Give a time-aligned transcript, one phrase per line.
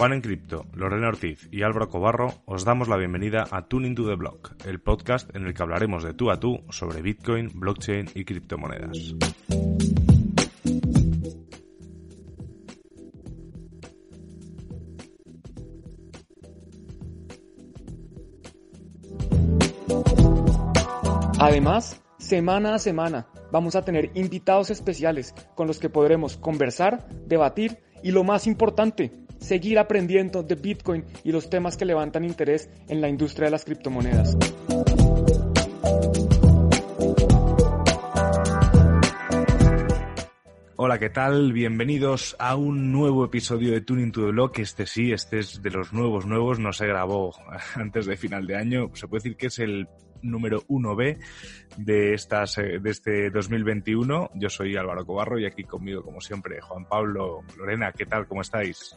[0.00, 4.08] Juan en Cripto, Lorena Ortiz y Álvaro Cobarro os damos la bienvenida a Tuning to
[4.08, 8.08] the Block, el podcast en el que hablaremos de tú a tú sobre Bitcoin, blockchain
[8.14, 8.96] y criptomonedas.
[21.38, 27.82] Además, semana a semana vamos a tener invitados especiales con los que podremos conversar, debatir
[28.02, 33.00] y lo más importante, seguir aprendiendo de Bitcoin y los temas que levantan interés en
[33.00, 34.36] la industria de las criptomonedas.
[40.82, 41.52] Hola, ¿qué tal?
[41.52, 44.60] Bienvenidos a un nuevo episodio de Tuning to the Block.
[44.60, 47.34] Este sí, este es de los nuevos nuevos, no se grabó
[47.74, 48.90] antes de final de año.
[48.94, 49.88] Se puede decir que es el
[50.22, 51.18] número 1B
[51.76, 54.30] de, estas, eh, de este 2021.
[54.34, 58.26] Yo soy Álvaro Cobarro y aquí conmigo, como siempre, Juan Pablo, Lorena, ¿qué tal?
[58.26, 58.96] ¿Cómo estáis?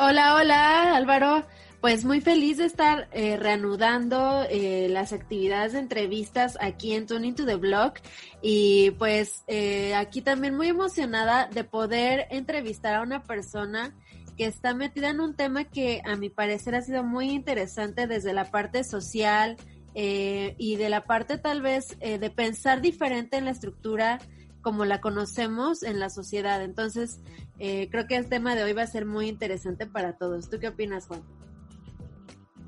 [0.00, 1.44] Hola, hola, Álvaro.
[1.80, 7.34] Pues muy feliz de estar eh, reanudando eh, las actividades de entrevistas aquí en Tuning
[7.34, 7.94] to the Blog
[8.40, 13.92] y pues eh, aquí también muy emocionada de poder entrevistar a una persona
[14.36, 18.32] que está metida en un tema que a mi parecer ha sido muy interesante desde
[18.32, 19.56] la parte social
[19.94, 24.20] y de la parte tal vez de pensar diferente en la estructura
[24.60, 26.62] como la conocemos en la sociedad.
[26.62, 27.20] Entonces,
[27.58, 30.48] creo que el tema de hoy va a ser muy interesante para todos.
[30.48, 31.22] ¿Tú qué opinas, Juan?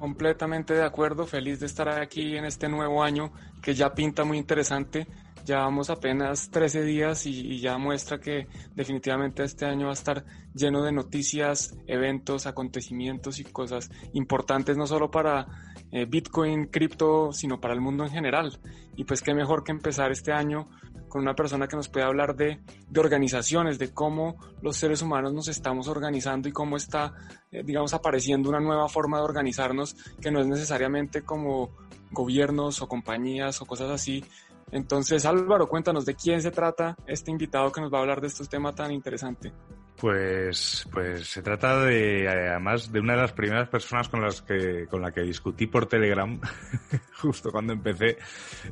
[0.01, 4.39] Completamente de acuerdo, feliz de estar aquí en este nuevo año que ya pinta muy
[4.39, 5.07] interesante.
[5.45, 10.25] Llevamos apenas 13 días y, ya muestra que definitivamente este año va a estar
[10.55, 15.47] lleno de noticias, eventos, acontecimientos y cosas importantes no solo para
[15.93, 18.59] eh, Bitcoin, cripto, sino para el mundo en general.
[18.97, 20.71] Y pues qué mejor que empezar este año
[21.11, 25.34] con una persona que nos pueda hablar de, de organizaciones, de cómo los seres humanos
[25.34, 27.12] nos estamos organizando y cómo está,
[27.50, 31.76] eh, digamos, apareciendo una nueva forma de organizarnos que no es necesariamente como
[32.10, 34.25] gobiernos o compañías o cosas así.
[34.72, 38.28] Entonces, Álvaro, cuéntanos de quién se trata este invitado que nos va a hablar de
[38.28, 39.53] estos temas tan interesantes.
[40.00, 44.87] Pues, pues se trata de, además, de una de las primeras personas con las que,
[44.88, 46.41] con la que discutí por Telegram,
[47.21, 48.16] justo cuando empecé,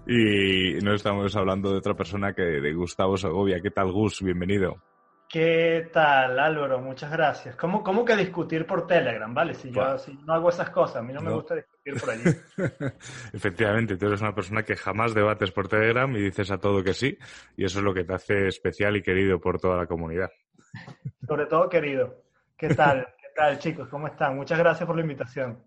[0.07, 3.61] y no estamos hablando de otra persona que de Gustavo Segovia.
[3.61, 4.23] ¿Qué tal, Gus?
[4.23, 4.83] Bienvenido.
[5.29, 6.81] ¿Qué tal, Álvaro?
[6.81, 7.55] Muchas gracias.
[7.57, 9.53] ¿Cómo, cómo que discutir por Telegram, vale?
[9.53, 12.23] Si yo si no hago esas cosas, a mí no, me gusta discutir por allí.
[13.35, 16.95] Efectivamente, tú eres una persona que jamás debates por Telegram y dices a todo que
[16.95, 17.19] sí,
[17.55, 20.31] y eso es lo que te hace especial y querido por toda la comunidad.
[21.27, 22.23] Sobre todo querido.
[22.57, 23.07] ¿Qué tal?
[23.21, 23.89] ¿Qué tal, chicos?
[23.89, 24.37] ¿Cómo están?
[24.37, 25.63] Muchas gracias por la invitación.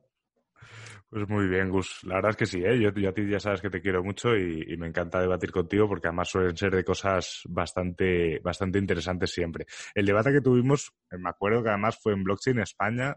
[1.12, 2.06] Pues muy bien, Gus.
[2.06, 2.80] La verdad es que sí, ¿eh?
[2.80, 6.08] yo, a ti ya sabes que te quiero mucho y, me encanta debatir contigo porque
[6.08, 9.66] además suelen ser de cosas bastante, bastante interesantes siempre.
[9.94, 13.14] El debate que tuvimos, eh, me acuerdo que además fue en Blockchain España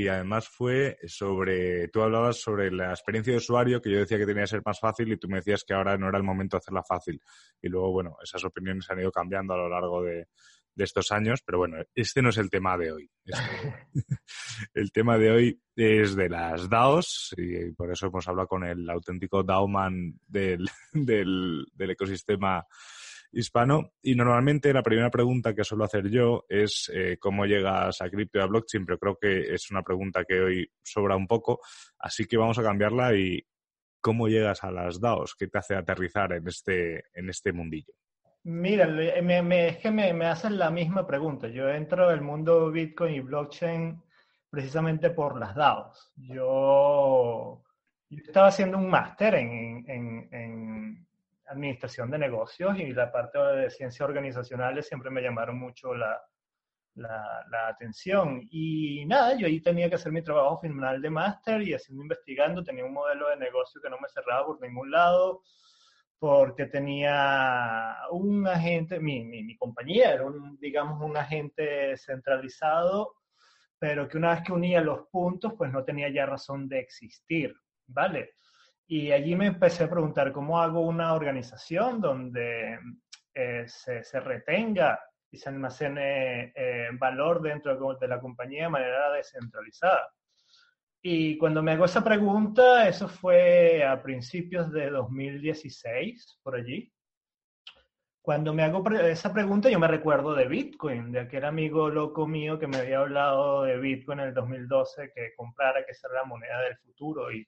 [0.00, 4.26] y, además fue sobre, tú hablabas sobre la experiencia de usuario que yo decía que
[4.26, 6.56] tenía que ser más fácil y tú me decías que ahora no era el momento
[6.56, 7.20] de hacerla fácil.
[7.62, 10.28] Y luego, bueno, esas opiniones han ido cambiando a lo largo de,
[10.76, 13.10] de estos años, pero bueno, este no es el tema de hoy.
[14.74, 18.88] el tema de hoy es de las DAOs y por eso hemos hablado con el
[18.88, 22.64] auténtico DAOman del, del, ecosistema
[23.32, 23.92] hispano.
[24.02, 28.38] Y normalmente la primera pregunta que suelo hacer yo es eh, cómo llegas a cripto
[28.38, 31.60] y a blockchain, pero creo que es una pregunta que hoy sobra un poco,
[31.98, 33.44] así que vamos a cambiarla y
[34.00, 35.34] ¿cómo llegas a las DAOs?
[35.34, 37.92] ¿Qué te hace aterrizar en este, en este mundillo?
[38.44, 41.48] Mira, es que me, me hacen la misma pregunta.
[41.48, 44.00] Yo entro el mundo Bitcoin y blockchain
[44.48, 46.12] precisamente por las DAOs.
[46.16, 47.62] Yo,
[48.08, 51.05] estaba haciendo un máster en,
[51.48, 56.20] administración de negocios y la parte de ciencias organizacionales siempre me llamaron mucho la,
[56.96, 58.40] la, atención.
[58.50, 62.64] Y nada, yo ahí tenía que hacer mi trabajo final de máster y haciendo investigando,
[62.64, 65.42] tenía un modelo de negocio que no me cerraba por ningún lado
[66.18, 73.16] porque tenía un agente, mi, mi, mi compañía era, un, digamos, un agente centralizado,
[73.78, 77.54] pero que una vez que unía los puntos, pues no tenía ya razón de existir,
[77.86, 78.36] ¿vale?
[78.88, 82.78] Y allí me empecé a preguntar cómo hago una organización donde
[83.34, 85.00] eh, se, se, retenga
[85.30, 90.08] y se almacene eh, valor dentro de la compañía de manera descentralizada.
[91.02, 96.92] Y cuando me hago esa pregunta, eso fue a principios de 2016, por allí.
[98.22, 102.58] Cuando me hago esa pregunta, yo me recuerdo de Bitcoin, de aquel amigo loco mío
[102.58, 106.60] que me había hablado de Bitcoin en el 2012, que comprara, que era la moneda
[106.62, 107.46] del futuro y,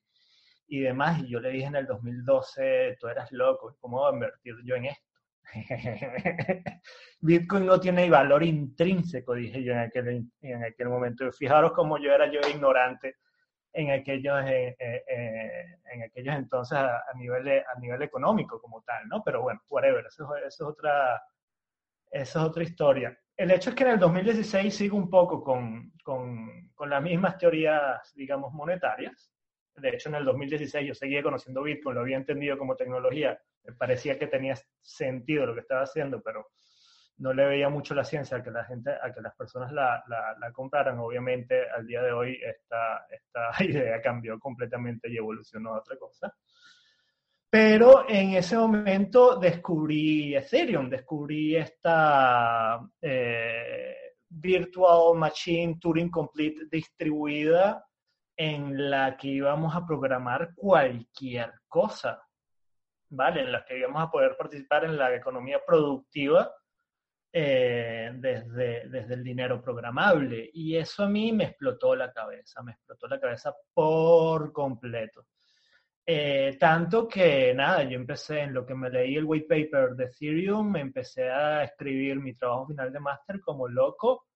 [0.68, 1.20] y demás.
[1.20, 4.76] Y yo le dije en el 2012, tú eras loco, ¿cómo voy a invertir yo
[4.76, 5.08] en esto?
[7.20, 11.30] Bitcoin no tiene valor intrínseco, dije yo en aquel, en aquel momento.
[11.32, 13.16] Fijaros cómo yo era yo ignorante
[13.72, 19.06] en aquellos, eh, eh, eh, en aquellos entonces a, nivel, a nivel económico como tal,
[19.08, 19.22] ¿no?
[19.24, 21.22] Pero bueno, whatever, eso, eso, es otra,
[22.10, 23.18] eso es otra historia.
[23.36, 27.38] El hecho es que en el 2016 sigo un poco con, con, con las mismas
[27.38, 29.30] teorías, digamos, monetarias.
[29.80, 33.74] De hecho, en el 2016 yo seguía conociendo Bitcoin, lo había entendido como tecnología, me
[33.74, 36.48] parecía que tenía sentido lo que estaba haciendo, pero
[37.18, 40.02] no le veía mucho la ciencia a que la gente, a que las personas la,
[40.08, 40.98] la, compraran.
[40.98, 46.34] Obviamente, al día de hoy esta, esta idea cambió completamente y evolucionó a otra cosa.
[47.50, 53.96] Pero en ese momento descubrí Ethereum, descubrí esta eh,
[54.28, 57.87] Virtual Machine Turing Complete distribuida
[58.40, 62.22] en la que íbamos a programar cualquier cosa,
[63.10, 63.40] ¿vale?
[63.40, 66.48] En la que íbamos a poder participar en la economía productiva
[67.32, 70.50] eh, desde, desde el dinero programable.
[70.54, 75.26] Y eso a mí me explotó la cabeza, me explotó la cabeza por completo.
[76.06, 80.04] Eh, tanto que nada, yo empecé en lo que me leí el white paper de
[80.04, 84.27] Ethereum, empecé a escribir mi trabajo final de máster como loco,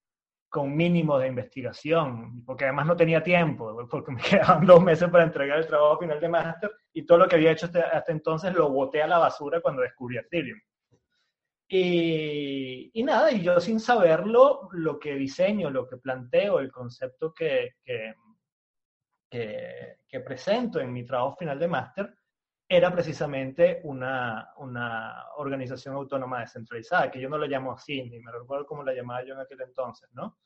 [0.53, 5.25] con mínimo de investigación, porque además no tenía tiempo, porque me quedaban dos meses para
[5.25, 8.69] entregar el trabajo final de máster y todo lo que había hecho hasta, entonces lo
[8.69, 10.61] boté a la basura cuando descubrí Ethereum.
[11.75, 17.77] Y, nada, y yo sin saberlo, lo que diseño, lo que planteo, el concepto que,
[17.83, 18.13] que,
[20.07, 22.15] que, presento en mi trabajo final de máster,
[22.69, 28.33] era precisamente una, una, organización autónoma descentralizada, que yo no lo llamo así, ni me
[28.33, 30.39] recuerdo cómo la llamaba yo en aquel entonces, ¿no?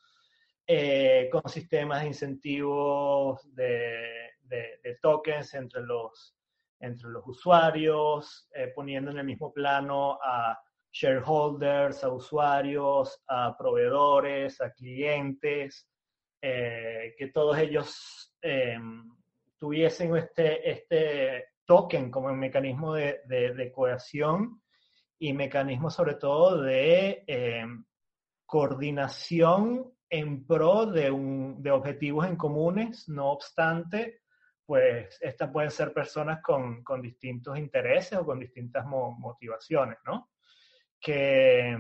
[0.66, 6.36] Eh, con sistemas de incentivos de, de, tokens entre los,
[6.80, 10.58] entre los usuarios, eh, poniendo en el mismo plano a
[10.90, 15.88] shareholders, a usuarios, a proveedores, a clientes,
[16.40, 19.08] eh, que todos ellos em,
[19.58, 24.62] tuviesen este, este token como un mecanismo de, de, cohesión
[25.18, 27.84] y mecanismo sobre todo de em,
[28.46, 34.22] coordinación en pro de, un, de objetivos en comunes, no obstante,
[34.64, 40.30] pues estas pueden ser personas con, con distintos intereses o con distintas motivaciones, ¿no?
[41.00, 41.76] que,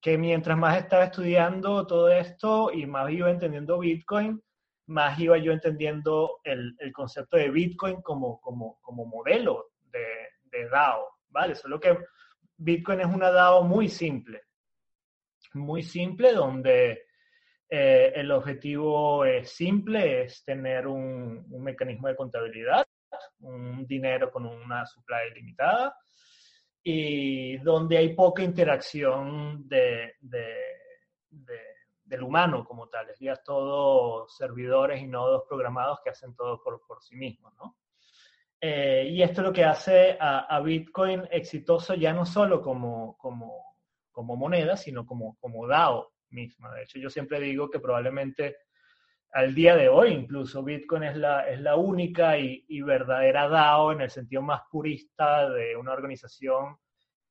[0.00, 4.42] que mientras más estaba estudiando todo esto y más iba entendiendo Bitcoin,
[4.88, 10.06] más iba yo entendiendo el, el concepto de Bitcoin como, como, como modelo de,
[10.44, 11.54] de, DAO, ¿vale?
[11.54, 11.96] Solo que
[12.56, 14.42] Bitcoin es una DAO muy simple,
[15.54, 17.06] muy simple, donde
[17.68, 22.86] eh, el objetivo es simple, es tener un, un mecanismo de contabilidad,
[23.40, 25.94] un dinero con una supply limitada,
[26.82, 30.14] y donde hay poca interacción de,
[32.08, 33.10] del humano como tal.
[33.10, 37.76] Es ya todos servidores y nodos programados que hacen todo por, por sí mismos, ¿no?
[38.60, 43.76] Eh, y esto es lo que hace a, Bitcoin exitoso ya no solo como, como,
[44.10, 46.74] como moneda, sino como, como DAO misma.
[46.74, 48.56] De hecho, yo siempre digo que probablemente
[49.32, 54.00] al día de hoy incluso Bitcoin es la, es la única y, verdadera DAO en
[54.00, 56.78] el sentido más purista de una organización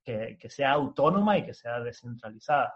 [0.01, 2.73] que, que, sea autónoma y que sea descentralizada.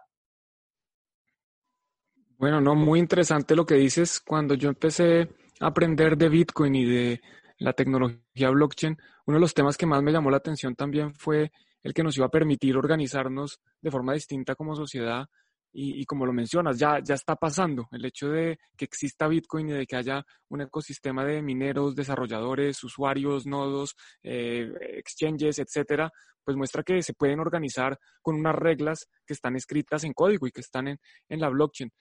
[2.42, 4.20] Bueno, no, muy interesante lo que dices.
[4.20, 5.30] Cuando yo empecé
[5.60, 7.22] a aprender de Bitcoin y de
[7.60, 11.52] la tecnología blockchain, uno de los temas que más me llamó la atención también fue
[11.84, 15.28] el que nos iba a permitir organizarnos de forma distinta como sociedad
[15.72, 17.88] y, como lo mencionas, ya, ya está pasando.
[17.92, 22.84] El hecho de que exista Bitcoin y de que haya un ecosistema de mineros, desarrolladores,
[22.84, 24.68] usuarios, nodos, eh,
[24.98, 26.12] exchanges, etcétera,
[26.44, 30.52] pues muestra que se pueden organizar con unas reglas que están escritas en código y
[30.52, 30.98] que están en,
[31.30, 31.92] en la blockchain.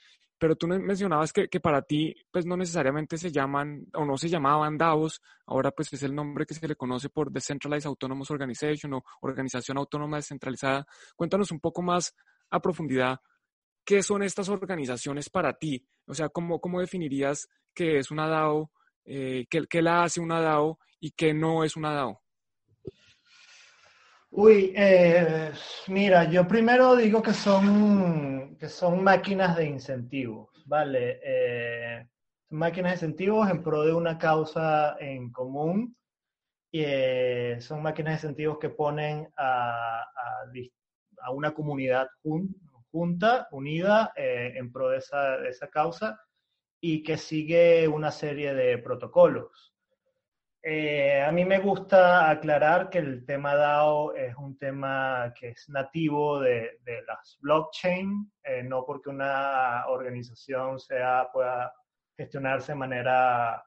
[0.40, 4.28] Pero tú mencionabas que, que, para ti, pues no necesariamente se llaman o no se
[4.28, 8.94] llamaban DAOs, ahora pues es el nombre que se le conoce por Decentralized Autonomous Organization
[8.94, 10.86] o Organización Autónoma Descentralizada.
[11.14, 12.14] Cuéntanos un poco más
[12.50, 13.20] a profundidad
[13.84, 15.84] ¿qué son estas organizaciones para ti?
[16.06, 18.70] O sea, ¿cómo, cómo definirías qué es una DAO,
[19.04, 22.22] eh, qué, la hace una DAO y qué no es una DAO?
[24.32, 25.52] Uy, eh,
[25.88, 31.20] mira, yo primero digo que son, que son máquinas de incentivos, ¿vale?
[31.22, 32.06] Eh,
[32.50, 35.96] máquinas de incentivos en pro de una causa en común.
[36.72, 36.84] Y,
[37.60, 40.02] son máquinas de incentivos que ponen a,
[41.22, 46.20] a, una comunidad junta junta, unida eh, en pro de esa, esa, causa
[46.80, 49.69] y que sigue una serie de protocolos.
[50.62, 55.68] Eh, a mí me gusta aclarar que el tema DAO es un tema que es
[55.70, 61.72] nativo de, las blockchain, eh, no porque una organización sea, pueda
[62.14, 63.64] gestionarse de manera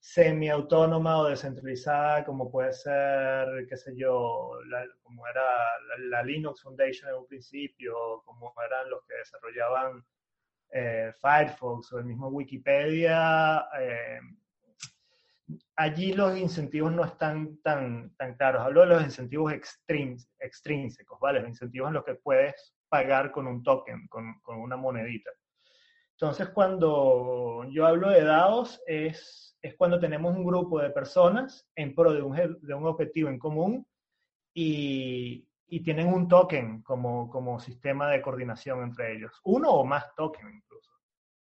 [0.00, 4.58] semi-autónoma o descentralizada, como puede ser, qué sé yo,
[5.04, 5.44] como era
[6.10, 10.04] la, Linux Foundation en un principio, como eran los que desarrollaban
[10.72, 13.68] eh, Firefox o el mismo Wikipedia
[15.76, 18.62] allí los incentivos no están tan, tan claros.
[18.62, 21.40] Hablo de los incentivos extrínsecos, ¿vale?
[21.40, 25.30] Los incentivos en los que puedes pagar con un token, con, con una monedita.
[26.12, 31.94] Entonces, cuando yo hablo de DAOs, es, es cuando tenemos un grupo de personas en
[31.94, 33.86] pro de un, de un objetivo en común
[34.52, 39.40] y, y, tienen un token como, como sistema de coordinación entre ellos.
[39.44, 40.90] Uno o más tokens incluso.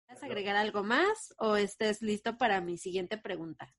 [0.06, 3.74] ¿Quieres agregar algo más o estés listo para mi siguiente pregunta?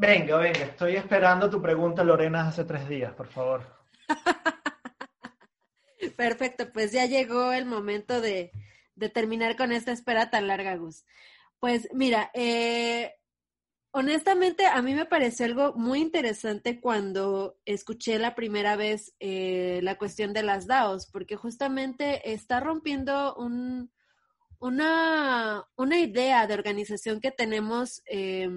[0.00, 3.66] Venga, venga, estoy esperando tu pregunta, Lorena, hace tres días, por favor.
[6.16, 8.50] Perfecto, pues ya llegó el momento de,
[9.12, 11.04] terminar con esta espera tan larga, Gus.
[11.58, 13.12] Pues mira, eh,
[13.90, 19.98] honestamente a mí me pareció algo muy interesante cuando escuché la primera vez eh, la
[19.98, 23.92] cuestión de las DAOs, porque justamente está rompiendo un,
[24.60, 28.00] una, idea de organización que tenemos.
[28.06, 28.48] Eh,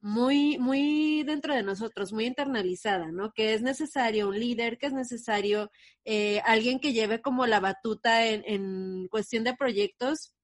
[0.00, 3.32] muy, muy dentro de nosotros, muy internalizada, ¿no?
[3.32, 5.70] Que es necesario un líder, que es necesario
[6.04, 10.34] eh, alguien que lleve como la batuta en, en, cuestión de proyectos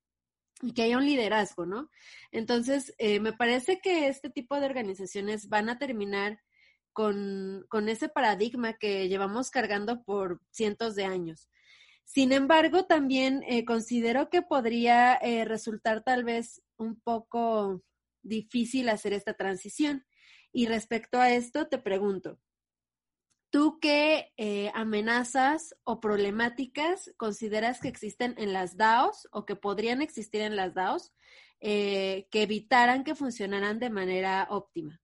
[0.62, 1.90] y que haya un liderazgo, ¿no?
[2.32, 6.40] Entonces, eh, me parece que este tipo de organizaciones van a terminar
[6.92, 11.48] con, con ese paradigma que llevamos cargando por cientos de años.
[12.04, 17.82] Sin embargo, también eh, considero que podría resultar tal vez un poco
[18.28, 20.04] difícil hacer esta transición.
[20.52, 22.40] Y respecto a esto, te pregunto,
[23.50, 30.02] ¿tú qué eh, amenazas o problemáticas consideras que existen en las DAOs o que podrían
[30.02, 31.14] existir en las DAOs
[31.60, 35.00] eh, que evitaran que funcionaran de manera óptima?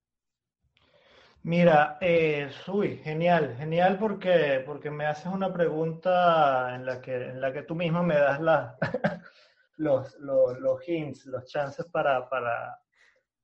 [1.45, 7.41] Mira, eh, uy, genial, genial porque, porque me haces una pregunta en la que, en
[7.41, 8.77] la que tú mismo me das la,
[9.75, 12.29] los, los, hints, los chances para,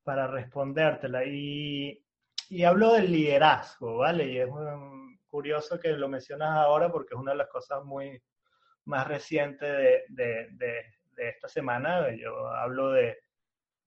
[0.04, 1.24] para respondértela.
[1.26, 2.04] Y,
[2.50, 4.26] y hablo del liderazgo, ¿vale?
[4.26, 4.50] Y es
[5.28, 8.22] curioso que lo mencionas ahora porque es una de las cosas muy
[8.86, 10.86] más recientes de, de,
[11.18, 12.10] esta semana.
[12.16, 13.18] Yo hablo de,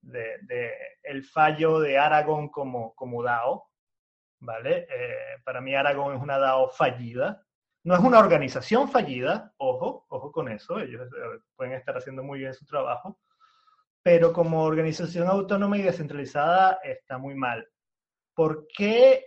[0.01, 3.69] de, el fallo de Aragón como, como DAO,
[4.39, 4.87] ¿vale?
[4.89, 7.43] Eh, para mí Aragón es una DAO fallida.
[7.83, 12.39] No es una organización fallida, ojo, ojo con eso, ellos eh, pueden estar haciendo muy
[12.39, 13.19] bien su trabajo,
[14.03, 17.65] pero como organización autónoma y descentralizada está muy mal.
[18.35, 19.25] ¿Por qué?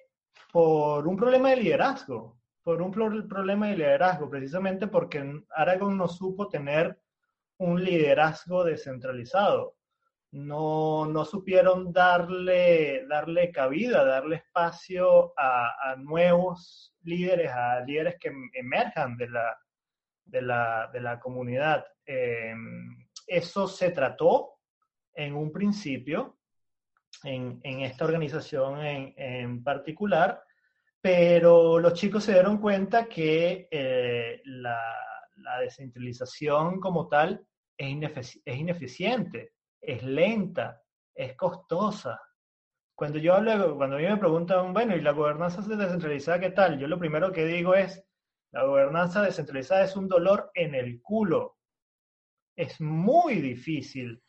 [0.52, 6.48] Por un problema de liderazgo, por un problema de liderazgo, precisamente porque Aragón no supo
[6.48, 7.00] tener
[7.58, 9.76] un liderazgo descentralizado.
[10.32, 19.16] No, no supieron darle, darle cabida, darle espacio a, nuevos líderes, a líderes que emerjan
[19.16, 19.56] de la,
[20.24, 21.86] de la, de la comunidad.
[22.04, 24.55] Em, eso se trató
[25.16, 26.38] en un principio,
[27.24, 30.42] en, esta organización en, particular,
[31.00, 34.78] pero los chicos se dieron cuenta que eh, la,
[35.60, 37.46] descentralización como tal
[37.76, 40.82] es, es ineficiente, es lenta,
[41.14, 42.20] es costosa.
[42.94, 46.78] Cuando yo hablo, cuando a mí me preguntan, bueno, ¿y la gobernanza descentralizada qué tal?
[46.78, 48.02] Yo lo primero que digo es,
[48.52, 51.58] la gobernanza descentralizada es un dolor en el culo.
[52.56, 54.22] Es muy difícil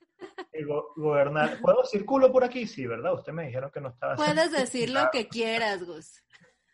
[0.96, 1.60] gobernar.
[1.62, 2.68] ¿Puedo decir culo por aquí?
[2.68, 3.14] Sí, ¿verdad?
[3.14, 4.16] Usted me dijeron que no estaba.
[4.16, 6.24] Puedes decir lo que quieras, Gus.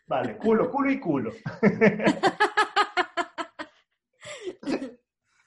[0.06, 1.32] Vale, culo, culo y culo.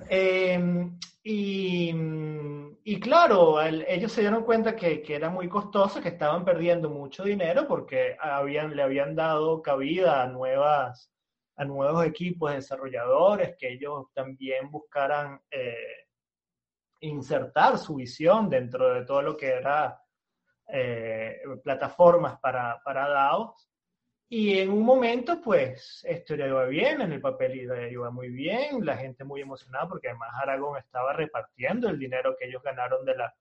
[0.09, 7.25] Em, y, claro, ellos se dieron cuenta que, era muy costoso, que estaban perdiendo mucho
[7.25, 11.11] dinero porque habían, le habían dado cabida a, nuevas,
[11.57, 16.06] a nuevos equipos desarrolladores, que ellos también buscaran eh,
[17.01, 20.01] insertar su visión dentro de todo lo que era
[20.67, 23.69] eh, plataformas para, para DAOs.
[24.29, 27.55] Y en un momento, pues, esto iba bien, en el papel
[27.89, 32.45] iba muy bien, la gente muy emocionada porque además Aragón estaba repartiendo el dinero que
[32.45, 33.33] ellos ganaron de la,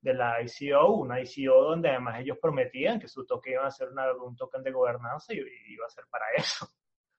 [0.00, 3.90] de la ICO, una ICO donde además ellos prometían que su toque iba a ser
[4.20, 5.38] un token de gobernanza y
[5.68, 6.66] iba a ser para eso,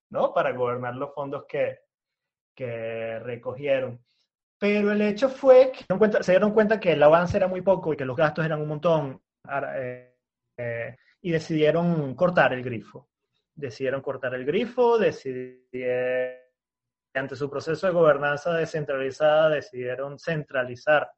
[0.09, 0.33] ¿no?
[0.33, 1.79] Para gobernar los fondos que,
[2.53, 4.03] que recogieron.
[4.63, 7.97] Pero el hecho fue que se dieron cuenta que el avance era muy poco y
[7.97, 9.21] que los gastos eran un montón.
[9.75, 13.09] Eh, y decidieron cortar el grifo.
[13.53, 16.37] Decidieron cortar el grifo, decidieron,
[17.13, 21.11] ante su proceso de gobernanza descentralizada, decidieron centralizar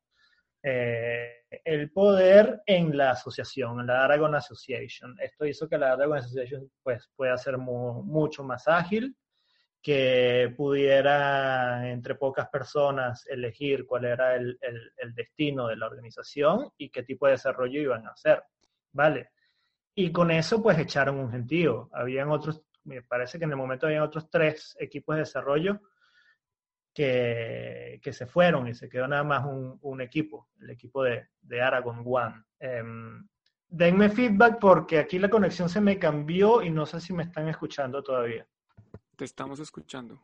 [0.63, 5.15] eh, el poder en la asociación, en la Aragon Association.
[5.21, 9.15] Esto hizo que la Aragon Association pues, pueda ser mucho más ágil,
[9.85, 16.89] que pudiera entre pocas personas elegir cuál era el, el, destino de la organización y
[16.89, 18.41] qué tipo de desarrollo iban a hacer,
[18.93, 19.29] ¿vale?
[19.93, 21.91] Y con eso pues echaron un gentío.
[21.93, 25.79] Habían otros, me parece que en el momento habían otros tres equipos de desarrollo
[26.91, 31.27] que, que, se fueron y se quedó nada más un, un equipo, el equipo de,
[31.41, 32.43] de Aragon One.
[32.59, 33.27] Um,
[33.67, 37.47] denme feedback porque aquí la conexión se me cambió y no sé si me están
[37.49, 38.47] escuchando todavía.
[39.15, 40.19] Te estamos escuchando.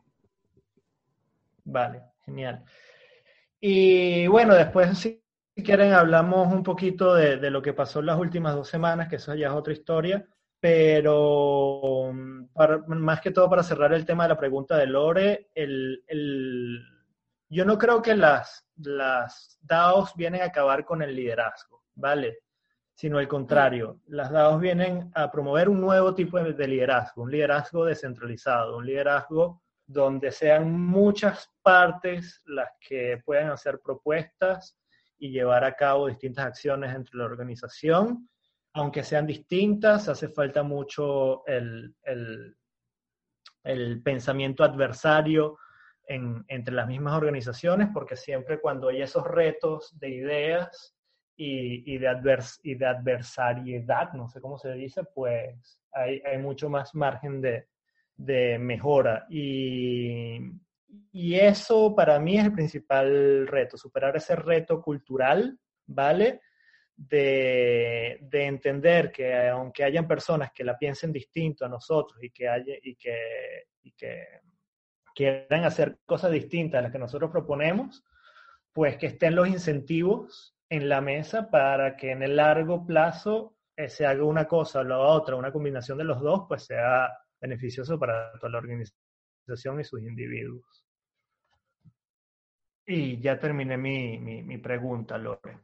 [1.64, 2.64] Vale, genial.
[3.60, 5.22] Y bueno, después si
[5.54, 9.34] quieren hablamos un poquito de, lo que pasó en las últimas dos semanas, que eso
[9.34, 10.26] ya es otra historia
[10.62, 12.12] pero
[12.86, 16.80] más que todo para cerrar el tema de la pregunta de Lore, el, el,
[17.48, 22.44] yo no creo que las, las DAOs vienen a acabar con el liderazgo, ¿vale?
[22.94, 27.30] Sino al contrario, las DAOs vienen a promover un nuevo tipo de, de liderazgo, un
[27.30, 34.76] liderazgo descentralizado, un liderazgo donde sean muchas partes las que puedan hacer propuestas
[35.18, 38.28] y llevar a cabo distintas acciones entre la organización.
[38.74, 41.94] Aunque sean distintas, hace falta mucho el,
[43.62, 45.58] el, pensamiento adversario
[46.08, 50.96] entre las mismas organizaciones, porque siempre cuando hay esos retos de ideas
[51.44, 58.58] y, de, advers, adversariedad, no sé cómo se dice, pues hay, mucho más margen de,
[58.58, 59.26] mejora.
[59.28, 60.38] Y,
[61.12, 66.40] eso para mí es el principal reto, superar ese reto cultural, ¿vale?
[66.94, 72.74] de, entender que aunque hayan personas que la piensen distinto a nosotros y que, haya,
[72.82, 74.26] y que
[75.14, 78.04] quieran hacer cosas distintas a las que nosotros proponemos,
[78.72, 83.90] pues que estén los incentivos en la mesa para que en el largo plazo eh,
[83.90, 87.98] se haga una cosa o la otra, una combinación de los dos, pues sea beneficioso
[87.98, 90.86] para toda la organización y sus individuos.
[92.86, 95.58] Y ya terminé mi, mi, mi pregunta, Lore.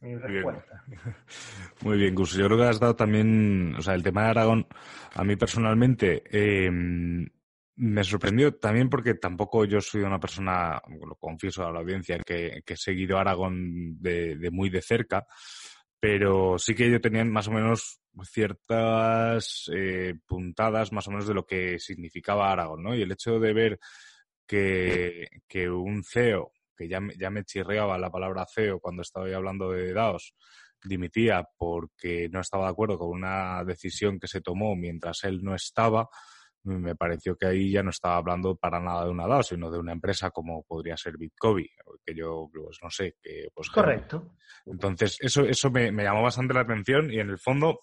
[0.00, 0.84] Mi respuesta.
[1.82, 2.32] Muy bien, Gus.
[2.34, 4.66] Yo creo que has dado también, o sea, el tema de Aragón,
[5.14, 7.28] a mí personalmente em,
[7.76, 12.62] me sorprendió también porque tampoco yo soy una persona, lo confieso a la audiencia, que,
[12.66, 15.26] he seguido Aragón de, muy de cerca,
[15.98, 21.34] pero sí que yo tenía más o menos ciertas eh, puntadas más o menos de
[21.34, 22.94] lo que significaba Aragón, ¿no?
[22.94, 23.78] Y el hecho de ver
[24.46, 25.28] que,
[25.70, 30.34] un CEO que ya, ya me chirreaba la palabra CEO cuando estaba hablando de DAOs,
[30.84, 35.54] dimitía porque no estaba de acuerdo con una decisión que se tomó mientras él no
[35.54, 36.08] estaba,
[36.64, 39.78] me pareció que ahí ya no estaba hablando para nada de una DAO, sino de
[39.78, 41.66] una empresa como podría ser Bitcoin,
[42.04, 44.36] que yo pues no sé, que pues correcto.
[44.66, 47.80] Entonces, eso eso me, me, llamó bastante la atención y en el fondo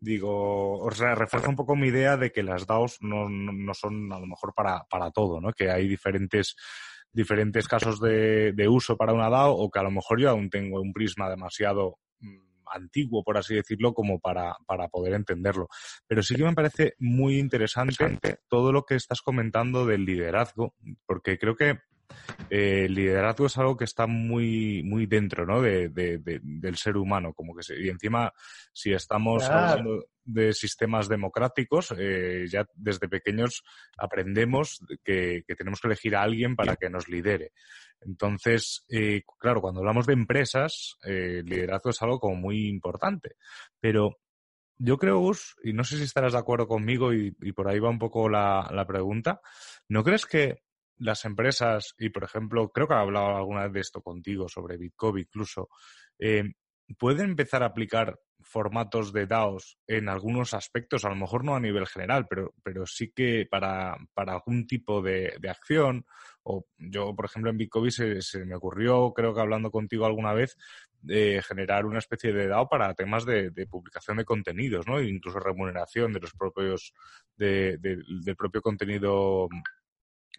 [0.00, 3.74] digo, o sea, refuerza un poco mi idea de que las DAOs no, no, no
[3.74, 5.52] son a lo mejor para, para todo, ¿no?
[5.52, 6.56] Que hay diferentes
[7.12, 10.50] diferentes casos de, de, uso para una DAO o que a lo mejor yo aún
[10.50, 15.68] tengo un prisma demasiado mm, antiguo, por así decirlo, como para, para poder entenderlo.
[16.06, 20.74] Pero sí que me parece muy interesante todo lo que estás comentando del liderazgo,
[21.06, 21.78] porque creo que
[22.50, 25.60] eh, el liderazgo es algo que está muy, muy dentro ¿no?
[25.60, 27.32] de, de, del ser humano.
[27.32, 28.32] Como que y encima,
[28.72, 33.62] si estamos hablando de sistemas democráticos, eh, ya desde pequeños
[33.98, 37.52] aprendemos que, que, tenemos que elegir a alguien para que nos lidere.
[38.00, 43.36] Entonces, eh, claro, cuando hablamos de empresas, el liderazgo es algo como muy importante.
[43.80, 44.18] Pero
[44.78, 47.78] yo creo, Gus, y no sé si estarás de acuerdo conmigo y, y por ahí
[47.78, 49.40] va un poco la, la pregunta,
[49.88, 50.64] ¿no crees que
[50.98, 54.76] las empresas, y por ejemplo, creo que he hablado alguna vez de esto contigo, sobre
[54.76, 55.68] Bitcoin incluso,
[56.18, 56.44] eh,
[56.98, 61.60] pueden empezar a aplicar formatos de DAOs en algunos aspectos, a lo mejor no a
[61.60, 66.04] nivel general, pero, pero sí que para, para algún tipo de, de, acción.
[66.42, 70.34] O yo, por ejemplo, en Bitcoin se, se, me ocurrió, creo que hablando contigo alguna
[70.34, 70.58] vez,
[71.00, 74.98] de generar una especie de DAO para temas de, publicación de contenidos, ¿no?
[74.98, 76.92] E incluso remuneración de los propios,
[77.36, 79.48] de, del propio contenido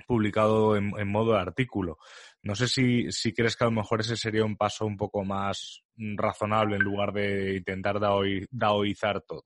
[0.07, 1.97] publicado en, modo de artículo.
[2.43, 5.23] No sé si, si crees que a lo mejor ese sería un paso un poco
[5.23, 9.43] más razonable en lugar de intentar daoi, daoizar todo.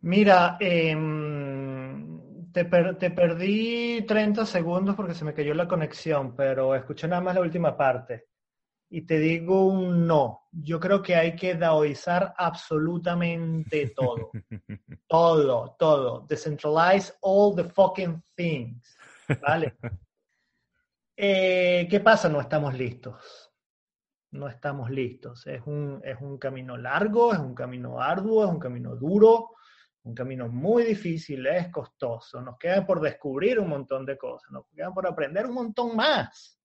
[0.00, 0.94] Mira, eh,
[2.52, 7.34] te, te, perdí 30 segundos porque se me cayó la conexión, pero escuché nada más
[7.34, 8.26] la última parte.
[8.94, 10.44] Y te digo un no.
[10.52, 14.30] Yo creo que hay que daoizar absolutamente todo.
[15.08, 16.24] todo, todo.
[16.28, 18.96] Decentralize all the fucking things.
[19.42, 19.76] ¿Vale?
[21.16, 22.28] Eh, ¿Qué pasa?
[22.28, 23.52] No estamos listos.
[24.32, 25.46] No estamos listos.
[25.46, 29.50] Es un, es un camino largo, es un camino arduo, es un camino duro,
[30.02, 32.40] un camino muy difícil, es costoso.
[32.40, 36.58] Nos queda por descubrir un montón de cosas, nos queda por aprender un montón más.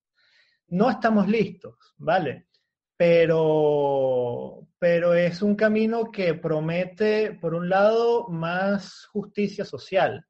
[0.70, 2.48] No estamos listos, ¿vale?
[2.96, 10.26] Pero, pero es un camino que promete, por un lado, más justicia social,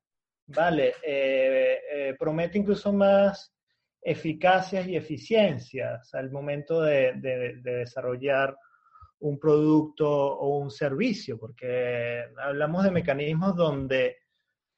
[0.47, 0.93] ¿vale?
[1.03, 3.53] Eh, eh, promete incluso más
[4.01, 7.13] eficacias y eficiencias al momento de,
[7.61, 8.55] desarrollar
[9.19, 14.17] un producto o un servicio, porque hablamos de mecanismos donde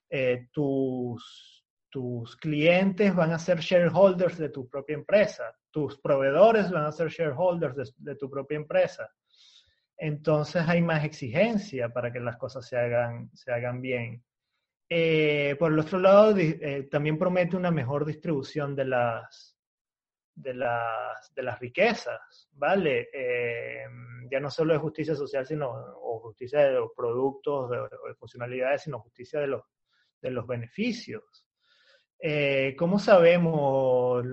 [0.09, 1.50] eh, tus,
[1.91, 7.09] tus clientes van a ser shareholders de tu propia empresa, tus proveedores van a ser
[7.09, 9.11] shareholders de, tu propia empresa.
[9.97, 14.23] Entonces hay más exigencia para que las cosas se hagan, se hagan bien.
[14.89, 19.57] Eh, por el otro lado, eh, también promete una mejor distribución de las,
[20.33, 23.09] de las, de las riquezas, ¿vale?
[23.13, 23.85] Eh,
[24.29, 28.83] ya no solo de justicia social, sino, o justicia de los productos, de, de funcionalidades,
[28.83, 29.63] sino justicia de los,
[30.21, 31.45] de los beneficios.
[32.77, 34.23] ¿Cómo sabemos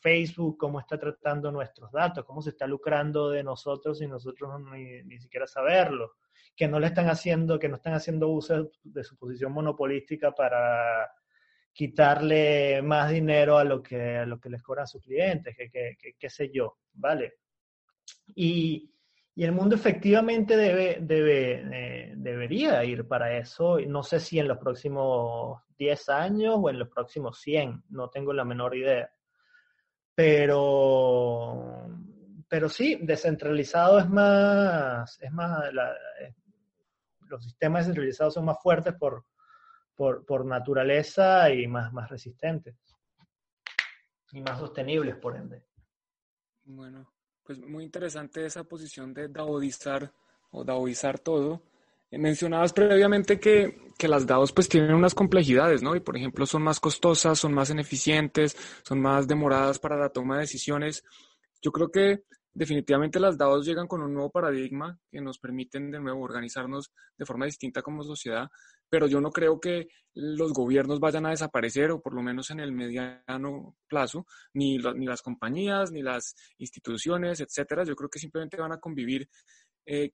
[0.00, 2.24] Facebook cómo está tratando nuestros datos?
[2.24, 6.14] ¿Cómo se está lucrando de nosotros y nosotros ni, siquiera saberlo?
[6.54, 11.10] que no le están haciendo, que no están haciendo uso de su posición monopolística para
[11.72, 16.30] quitarle más dinero a lo que, a lo que les cobran sus clientes, que, qué
[16.30, 17.36] sé yo, ¿vale?
[18.34, 18.92] Y,
[19.34, 23.78] y, el mundo efectivamente debe, debe, eh, debería ir para eso.
[23.80, 28.32] No sé si en los próximos 10 años o en los próximos 100, no tengo
[28.32, 29.10] la menor idea.
[30.14, 31.88] Pero,
[32.48, 35.94] pero sí, descentralizado es más, es más, la,
[37.32, 39.24] los sistemas descentralizados son más fuertes por,
[39.96, 42.76] por, naturaleza y más, más resistentes.
[44.32, 45.64] Y más sostenibles, por ende.
[46.64, 47.11] Bueno,
[47.44, 50.12] pues muy interesante esa posición de daoizar
[50.50, 51.62] o daoizar todo.
[52.10, 55.96] Eh, mencionabas previamente que, que, las DAOs pues tienen unas complejidades, ¿no?
[55.96, 60.34] Y por ejemplo son más costosas, son más ineficientes, son más demoradas para la toma
[60.34, 61.04] de decisiones.
[61.62, 62.24] Yo creo que
[62.54, 67.24] definitivamente las DAOs llegan con un nuevo paradigma que nos permiten de nuevo organizarnos de
[67.24, 68.50] forma distinta como sociedad,
[68.92, 72.60] pero yo no creo que los gobiernos vayan a desaparecer o por lo menos en
[72.60, 77.84] el mediano plazo, ni, ni las compañías, ni las instituciones, etcétera.
[77.84, 79.30] Yo creo que simplemente van a convivir.
[79.86, 80.12] Eh,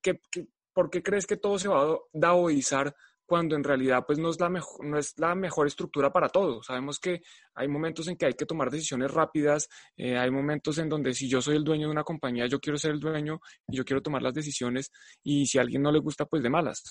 [0.73, 2.95] por qué crees que todo se va a daoizar
[3.27, 6.63] cuando en realidad pues no es la mejor, no es la mejor estructura para todo.
[6.63, 7.23] Sabemos que
[7.57, 11.29] hay momentos en que hay que tomar decisiones rápidas, eh, hay momentos en donde si
[11.29, 14.03] yo soy el dueño de una compañía, yo quiero ser el dueño y yo quiero
[14.03, 14.93] tomar las decisiones
[15.25, 16.85] y si a alguien no le gusta, pues de malas.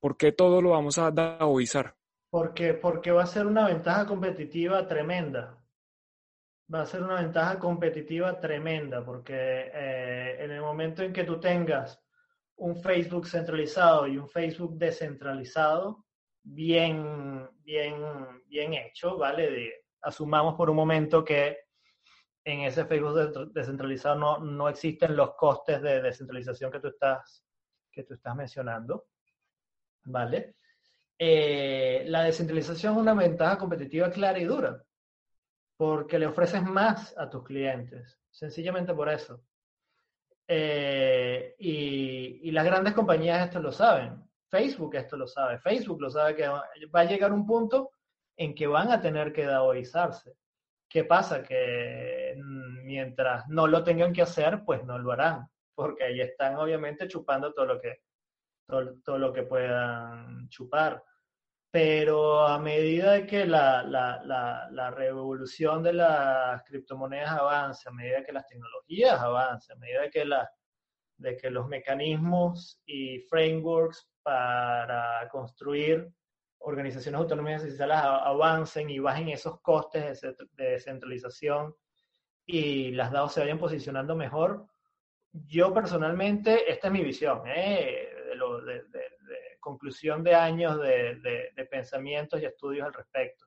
[0.00, 1.94] ¿Por qué todo lo vamos a daoizar?
[2.30, 5.58] Porque, porque va a ser una ventaja competitiva tremenda.
[6.72, 11.40] Va a ser una ventaja competitiva tremenda, porque eh, en el momento en que tú
[11.40, 11.98] tengas
[12.56, 16.04] un Facebook centralizado y un Facebook descentralizado
[16.42, 17.96] bien, bien,
[18.46, 19.84] bien hecho, ¿vale?
[20.02, 21.58] asumamos por un momento que
[22.44, 27.44] en ese Facebook descentralizado no, no existen los costes de descentralización que tú estás,
[27.90, 29.06] que tú estás mencionando,
[30.10, 30.56] ¿vale?
[31.18, 34.82] Eh, la descentralización es una ventaja competitiva clara y dura,
[35.76, 39.42] porque le ofreces más a tus clientes, sencillamente por eso.
[40.46, 44.24] Eh, y, las grandes compañías esto lo saben.
[44.48, 45.58] Facebook esto lo sabe.
[45.58, 47.90] Facebook lo sabe que va a llegar un punto
[48.36, 50.34] en que van a tener que daoizarse.
[50.88, 51.42] ¿Qué pasa?
[51.42, 52.34] Que
[52.84, 57.52] mientras no lo tengan que hacer, pues no lo harán, porque ahí están obviamente chupando
[57.52, 58.00] todo lo que,
[58.68, 61.02] todo lo que puedan chupar
[61.70, 64.22] pero a medida que la, la,
[64.70, 70.24] la, revolución de las criptomonedas avance, a medida que las tecnologías avancen, a medida que,
[70.24, 70.50] la,
[71.18, 76.10] de que los mecanismos y frameworks para construir
[76.60, 81.74] organizaciones autónomas necesarias avancen y bajen esos costes de, descentralización
[82.46, 84.66] y las DAO se vayan posicionando mejor,
[85.32, 88.07] yo personalmente, esta es mi visión, ¿eh?
[88.28, 88.84] De, lo, de,
[89.60, 93.46] conclusión de años de, pensamientos y estudios al respecto.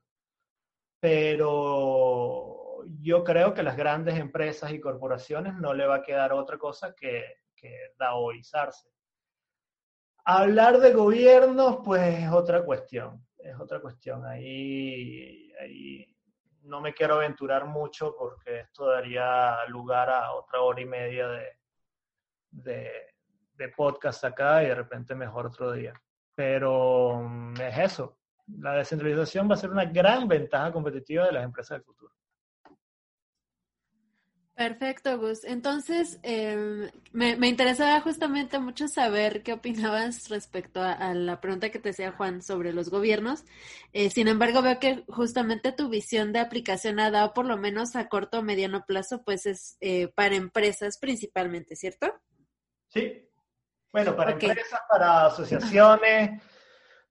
[1.00, 6.58] Pero yo creo que las grandes empresas y corporaciones no le va a quedar otra
[6.58, 8.90] cosa que, que daoizarse.
[10.24, 14.24] Hablar de gobiernos, pues es otra cuestión, es otra cuestión.
[14.24, 15.52] Ahí,
[16.62, 21.58] no me quiero aventurar mucho porque esto daría lugar a otra hora y media de,
[22.50, 23.11] de,
[23.54, 25.94] de podcast acá y de repente mejor otro día.
[26.34, 28.18] Pero mm, es eso.
[28.58, 32.12] La descentralización va a ser una gran ventaja competitiva de las empresas del futuro.
[34.54, 35.44] Perfecto, Gus.
[35.44, 41.70] Entonces, eh, me, me, interesaba justamente mucho saber qué opinabas respecto a, a, la pregunta
[41.70, 43.44] que te hacía Juan sobre los gobiernos.
[43.94, 47.96] Eh, sin embargo, veo que justamente tu visión de aplicación ha dado, por lo menos
[47.96, 52.12] a corto o mediano plazo, pues es eh, para empresas principalmente, ¿cierto?
[52.88, 53.31] Sí.
[53.92, 54.48] Bueno, para okay.
[54.48, 56.42] empresas, para asociaciones,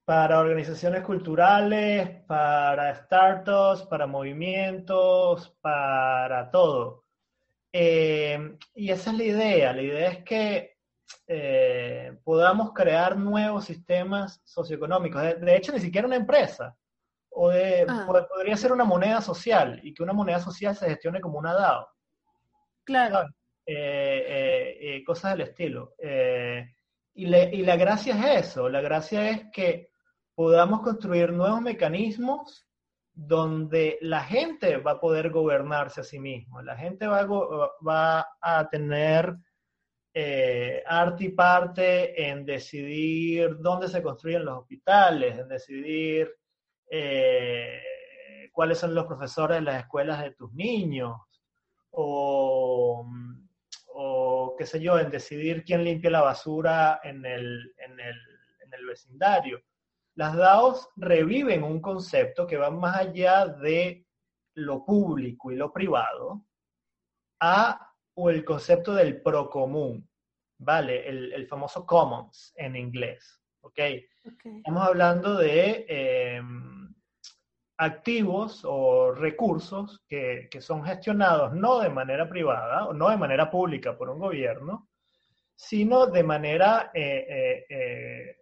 [0.03, 7.05] para organizaciones culturales, para startups, para movimientos, para todo.
[7.71, 9.73] Eh, y esa es la idea.
[9.73, 10.77] La idea es que
[11.27, 15.21] eh, podamos crear nuevos sistemas socioeconómicos.
[15.21, 16.75] De, de, hecho, ni siquiera una empresa.
[17.29, 18.05] O de, ah.
[18.27, 21.87] podría ser una moneda social y que una moneda social se gestione como una DAO.
[22.83, 23.29] Claro.
[23.65, 24.25] Eh,
[25.05, 25.95] cosas del estilo.
[27.13, 28.69] Y, le, y la gracia es eso.
[28.69, 29.89] La gracia es que
[30.33, 32.67] podamos construir nuevos mecanismos
[33.13, 36.61] donde la gente va a poder gobernarse a sí mismo.
[36.61, 37.27] La gente va a,
[37.85, 39.35] va a tener
[40.13, 46.29] eh, arte y parte en decidir dónde se construyen los hospitales, en decidir
[46.89, 47.79] eh,
[48.51, 51.15] cuáles son los profesores de las escuelas de tus niños,
[51.91, 53.05] o,
[54.51, 58.15] o qué sé yo, en decidir quién limpia la basura en el, en el,
[58.63, 59.61] en el vecindario
[60.15, 64.05] las DAOs reviven un concepto que va más allá de
[64.55, 66.45] lo público y lo privado
[67.39, 70.07] a o el concepto del procomún,
[70.57, 71.07] ¿vale?
[71.07, 73.71] El, el famoso commons en inglés, ¿ok?
[73.71, 74.57] okay.
[74.57, 76.41] Estamos hablando de eh,
[77.81, 83.49] activos o recursos que, que, son gestionados no de manera privada o no de manera
[83.49, 84.87] pública por un gobierno,
[85.55, 88.37] sino de manera eh, eh, eh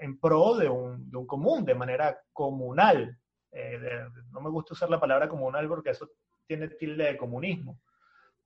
[0.00, 3.18] en pro de un, de un, común, de manera comunal.
[3.52, 6.08] De, no me gusta usar la palabra comunal porque eso
[6.46, 7.80] tiene tilde de comunismo.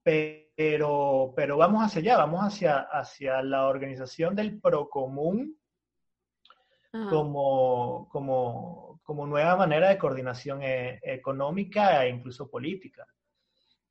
[0.03, 5.57] Pero, pero vamos hacia allá, vamos hacia, hacia la organización del procomún
[7.09, 13.07] como, como, como nueva manera de coordinación e, económica e incluso política.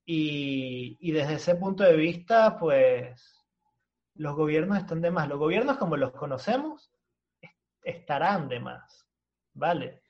[0.06, 3.40] Y, y desde ese punto de vista, pues
[4.16, 5.30] los gobiernos están de más.
[5.30, 6.92] Los gobiernos como los conocemos
[7.84, 9.08] estarán de más,
[9.54, 10.02] ¿vale?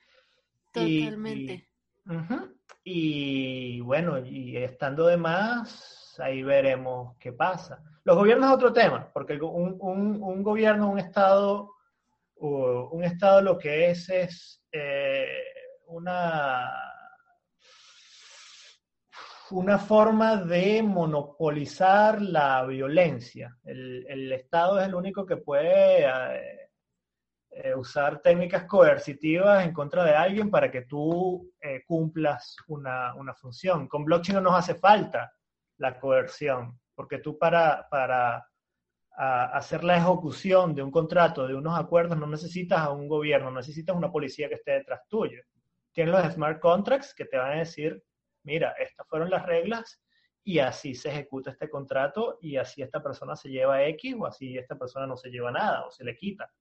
[0.71, 1.53] Totalmente.
[1.53, 7.83] Y, y, uh -huh, y, bueno, y estando de más, ahí veremos qué pasa.
[8.03, 11.71] Los gobiernos es otro tema, porque un, un, un gobierno, un Estado,
[12.43, 15.43] un Estado lo que es es eh,
[15.87, 16.71] una
[19.51, 23.55] una forma de monopolizar la violencia.
[23.63, 26.69] El, el, Estado es el único que puede eh,
[27.51, 31.51] eh, usar técnicas coercitivas en contra de alguien para que tú
[31.85, 33.87] cumplas una, una, función.
[33.87, 35.31] Con blockchain no nos hace falta
[35.77, 38.43] la coerción, porque tú para, para
[39.15, 43.51] a, hacer la ejecución de un contrato, de unos acuerdos, no necesitas a un gobierno,
[43.51, 45.41] no necesitas una policía que esté detrás tuyo.
[45.91, 48.03] Tienes los smart contracts que te van a decir,
[48.43, 50.01] mira, estas fueron las reglas
[50.43, 54.57] y así se ejecuta este contrato y así esta persona se lleva X o así
[54.57, 56.51] esta persona no se lleva nada o se le quita.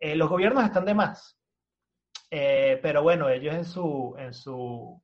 [0.00, 1.38] Eh, los gobiernos están de más,
[2.30, 5.02] eh, pero bueno, ellos en su, en su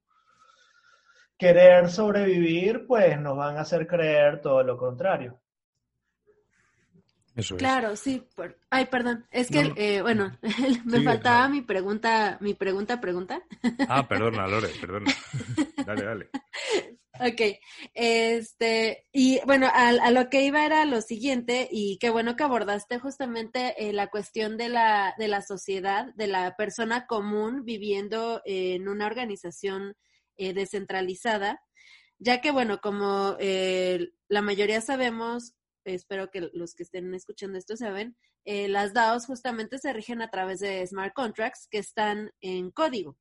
[1.37, 5.41] querer sobrevivir, pues nos van a hacer creer todo lo contrario.
[7.35, 8.01] Eso claro, es.
[8.01, 8.23] sí.
[8.35, 8.59] Por...
[8.71, 9.27] Ay, perdón.
[9.31, 10.37] Es que, no, eh, bueno,
[10.85, 11.55] me sí, faltaba no.
[11.55, 13.43] mi pregunta, mi pregunta, pregunta.
[13.89, 15.13] Ah, perdona, Lore, perdona.
[15.85, 16.31] dale, dale.
[17.21, 17.61] Ok,
[17.95, 22.43] este, y bueno, a, a, lo que iba era lo siguiente, y qué bueno que
[22.43, 28.43] abordaste justamente eh, la cuestión de la, de la sociedad, de la persona común viviendo
[28.45, 29.95] eh, en una organización
[30.37, 31.63] eh, descentralizada,
[32.19, 37.77] ya que bueno, como eh, la mayoría sabemos, espero que los que estén escuchando esto
[37.77, 42.71] saben, eh, las DAOs justamente se rigen a través de smart contracts que están en
[42.71, 43.17] código.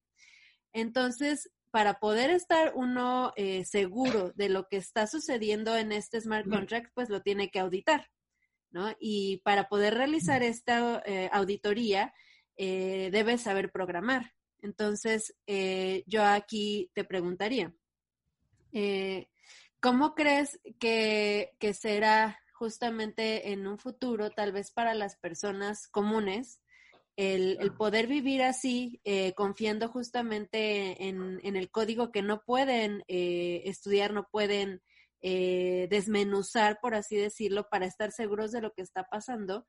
[0.73, 6.47] Entonces, para poder estar uno eh, seguro de lo que está sucediendo en este smart
[6.47, 8.09] contract, pues lo tiene que auditar,
[8.71, 8.95] ¿no?
[8.99, 12.13] Y para poder realizar esta eh, auditoría,
[12.55, 14.33] debes saber programar.
[14.61, 15.33] Entonces,
[16.05, 17.73] yo aquí te preguntaría,
[18.73, 19.27] eh,
[19.79, 26.61] ¿cómo crees que, que será justamente en un futuro, tal vez para las personas comunes,
[27.17, 34.13] el, poder vivir así, eh, confiando justamente en, el código que no pueden eh, estudiar,
[34.13, 34.81] no pueden
[35.21, 39.67] eh, desmenuzar, por así decirlo, para estar seguros de lo que está pasando.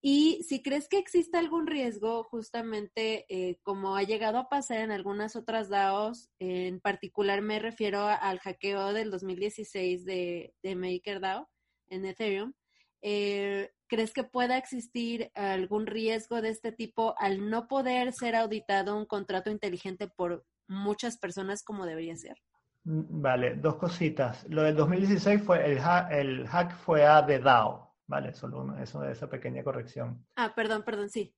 [0.00, 5.36] Y si crees que existe algún riesgo, justamente como ha llegado a pasar en algunas
[5.36, 11.50] otras DAOs, en particular me refiero al hackeo del 2016 de, de MakerDAO
[11.90, 12.54] en Ethereum,
[13.02, 18.96] eh, ¿crees que pueda existir algún riesgo de este tipo al no poder ser auditado
[18.96, 22.36] un contrato inteligente por muchas personas como debería ser?
[22.84, 24.46] Mm, vale, dos cositas.
[24.48, 28.32] Lo del 2016 fue el, el hack fue a de DAO, ¿vale?
[28.32, 30.26] Solo eso, esa pequeña corrección.
[30.36, 31.34] Ah, perdón, perdón, sí.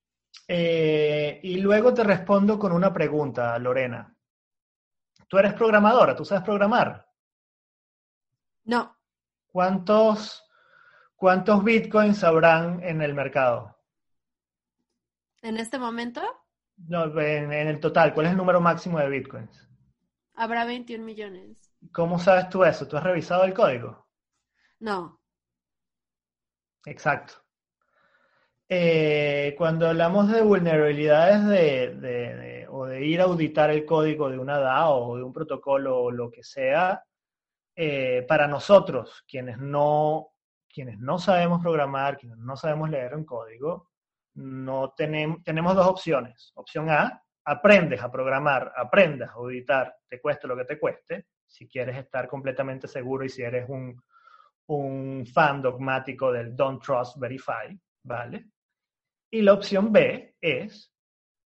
[0.47, 4.15] Eh, y luego te respondo con una pregunta, Lorena.
[5.27, 6.15] ¿Tú eres programadora?
[6.15, 7.07] ¿Tú sabes programar?
[8.65, 8.95] No.
[9.53, 10.43] ¿Cuántos
[11.23, 13.77] ¿Cuántos bitcoins habrán en el mercado?
[15.41, 16.21] ¿En este momento?
[16.75, 18.13] No, en, el total.
[18.13, 19.69] ¿Cuál es el número máximo de bitcoins?
[20.33, 21.55] Habrá 21 millones.
[21.93, 22.89] ¿Cómo sabes tú eso?
[22.89, 24.05] ¿Tú has revisado el código?
[24.79, 25.21] No.
[26.85, 27.35] Exacto.
[28.67, 34.59] Eh, cuando hablamos de vulnerabilidades de, o de ir a auditar el código de una
[34.59, 37.01] DAO o de un protocolo o lo que sea,
[37.75, 40.33] eh, para nosotros, quienes no
[40.73, 43.91] quienes no sabemos programar, quienes no sabemos leer un código,
[44.35, 46.51] no tenemos, tenemos dos opciones.
[46.55, 51.67] Opción A, aprendes a programar, aprendas a auditar, te cueste lo que te cueste, si
[51.67, 54.01] quieres estar completamente seguro y si eres un,
[54.67, 58.47] un fan dogmático del don't trust, verify, ¿vale?
[59.29, 60.91] Y la opción B es,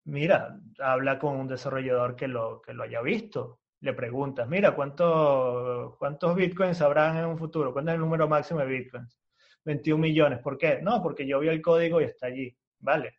[0.05, 5.97] mira, habla con un desarrollador que lo, que lo haya visto, le preguntas, mira, ¿cuánto,
[5.99, 7.71] ¿cuántos bitcoins habrán en un futuro?
[7.71, 9.19] ¿Cuánto es el número máximo de bitcoins?
[9.63, 10.39] 21 millones.
[10.41, 10.81] ¿Por qué?
[10.81, 12.57] No, porque yo vi el código y está allí.
[12.79, 13.19] Vale.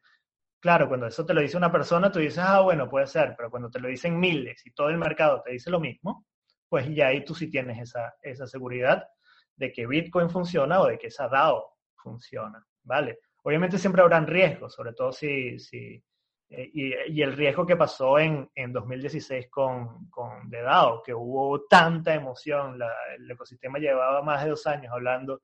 [0.59, 3.51] Claro, cuando eso te lo dice una persona, tú dices, ah, bueno, puede ser, pero
[3.51, 6.25] cuando te lo dicen miles y todo el mercado te dice lo mismo,
[6.67, 9.07] pues ya ahí tú sí tienes esa, esa seguridad
[9.55, 13.19] de que Bitcoin funciona o de que esa DAO funciona, ¿vale?
[13.43, 16.03] Obviamente siempre habrán riesgos, sobre todo si, si,
[16.49, 21.65] eh, y, el riesgo que pasó en, en 2016 con, con The DAO, que hubo
[21.65, 22.79] tanta emoción,
[23.17, 25.41] el ecosistema llevaba más de dos años hablando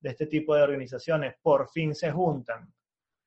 [0.00, 2.72] de este tipo de organizaciones, por fin se juntan,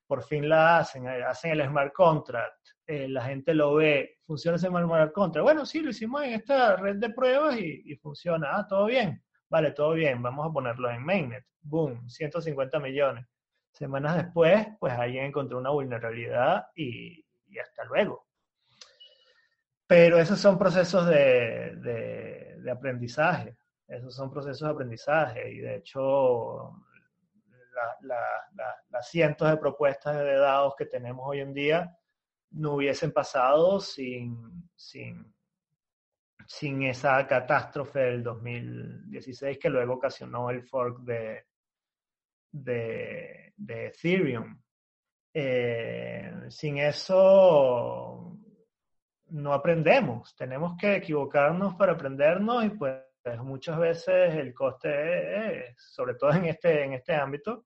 [0.05, 4.57] por fin la hacen, eh, hacen el smart contract, eh, la gente lo ve, funciona
[4.57, 5.43] ese smart contract.
[5.43, 9.23] Bueno, sí, lo hicimos en esta red de pruebas y, y funciona, ah, todo bien,
[9.49, 13.25] vale, todo bien, vamos a ponerlo en mainnet, boom, 150 millones
[13.73, 17.25] Semanas después, pues alguien encontró una vulnerabilidad y,
[17.59, 18.27] hasta luego.
[19.87, 23.57] Pero esos son procesos de, aprendizaje,
[23.87, 26.71] esos son procesos de aprendizaje y de hecho
[28.89, 31.97] las cientos de propuestas de dados que tenemos hoy en día
[32.51, 35.33] no hubiesen pasado sin, sin,
[36.45, 41.45] sin esa catástrofe del 2016 que luego ocasionó el fork de,
[42.53, 44.57] de, Ethereum.
[45.33, 48.37] Eh, sin eso
[49.29, 53.01] no aprendemos, tenemos que equivocarnos para aprendernos y pues
[53.41, 57.65] muchas veces el coste, sobre todo en este, en este ámbito,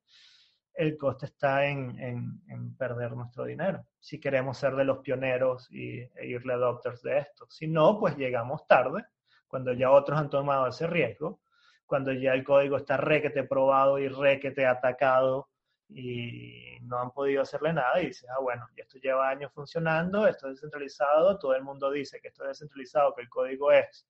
[0.73, 5.99] el coste está en, en, perder nuestro dinero, si queremos ser de los pioneros y,
[5.99, 7.47] e irle adopters de esto.
[7.49, 9.03] Si no, pues llegamos tarde,
[9.47, 11.41] cuando ya otros han tomado ese riesgo,
[11.87, 15.49] cuando ya el código está requete probado y requete atacado
[15.89, 20.27] y no han podido hacerle nada y dices, ah, bueno, ya esto lleva años funcionando,
[20.27, 24.05] esto es descentralizado, todo el mundo dice que esto es descentralizado, que el código es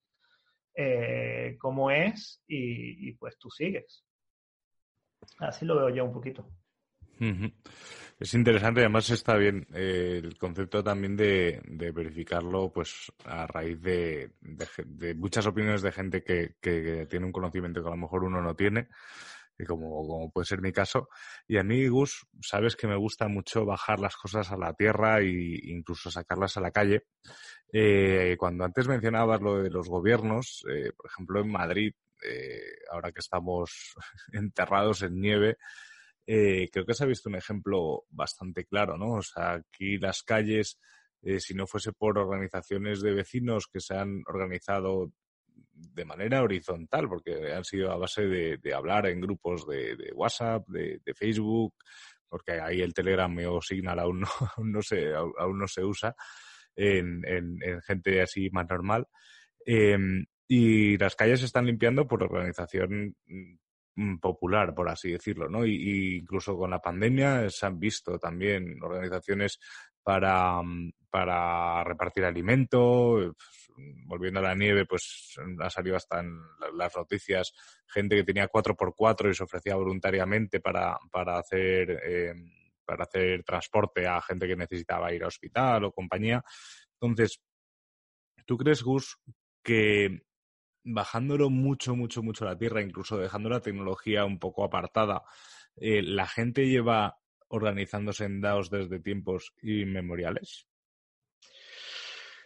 [0.74, 4.04] eh, como es y, pues tú sigues.
[5.40, 6.50] Así lo veo yo un poquito.
[8.20, 11.62] Es interesante, además está bien eh, el concepto también de,
[11.94, 14.32] verificarlo pues a raíz de,
[15.16, 16.56] muchas opiniones de gente que,
[17.08, 18.88] tiene un conocimiento que a lo mejor uno no tiene,
[19.68, 21.10] como, como puede ser mi caso.
[21.48, 25.20] Y a mí, Gus, sabes que me gusta mucho bajar las cosas a la tierra
[25.20, 27.04] e incluso sacarlas a la calle.
[27.72, 31.94] Eh, cuando antes mencionabas lo de los gobiernos, eh, por ejemplo en Madrid,
[32.92, 33.94] ahora que estamos
[34.34, 35.58] enterrados en nieve,
[36.30, 39.14] eh, creo que se ha visto un ejemplo bastante claro, ¿no?
[39.14, 40.78] O sea, aquí las calles,
[41.22, 45.14] eh, si no fuese por organizaciones de vecinos que se han organizado
[45.72, 51.00] de manera horizontal, porque han sido a base de, hablar en grupos de, WhatsApp, de,
[51.16, 51.74] Facebook,
[52.28, 54.20] porque ahí el Telegram o Signal aún
[54.58, 56.14] no, se, aún no se usa
[56.76, 57.24] en,
[57.86, 59.08] gente así más normal.
[59.66, 63.56] Em, y las calles se están limpiando por organización mm,
[64.22, 65.66] popular, por así decirlo, ¿no?
[65.66, 69.60] Y, incluso con la pandemia se han visto también organizaciones
[70.04, 73.34] para, mm, para repartir alimento,
[74.06, 76.40] volviendo a la nieve, pues ha salido hasta en
[76.74, 77.54] las noticias
[77.88, 82.34] gente que tenía 4x4 y se ofrecía voluntariamente para, para hacer eh,
[82.86, 86.42] para hacer transporte a gente que necesitaba ir a hospital o compañía.
[86.94, 87.42] Entonces,
[88.46, 89.18] ¿tú crees, Gus,
[89.62, 90.22] que
[90.88, 95.24] bajándolo mucho, mucho, mucho a la tierra, incluso dejando la tecnología un poco apartada,
[95.76, 97.18] eh, la gente lleva
[97.50, 100.68] organizándose en DAOs desde tiempos inmemoriales?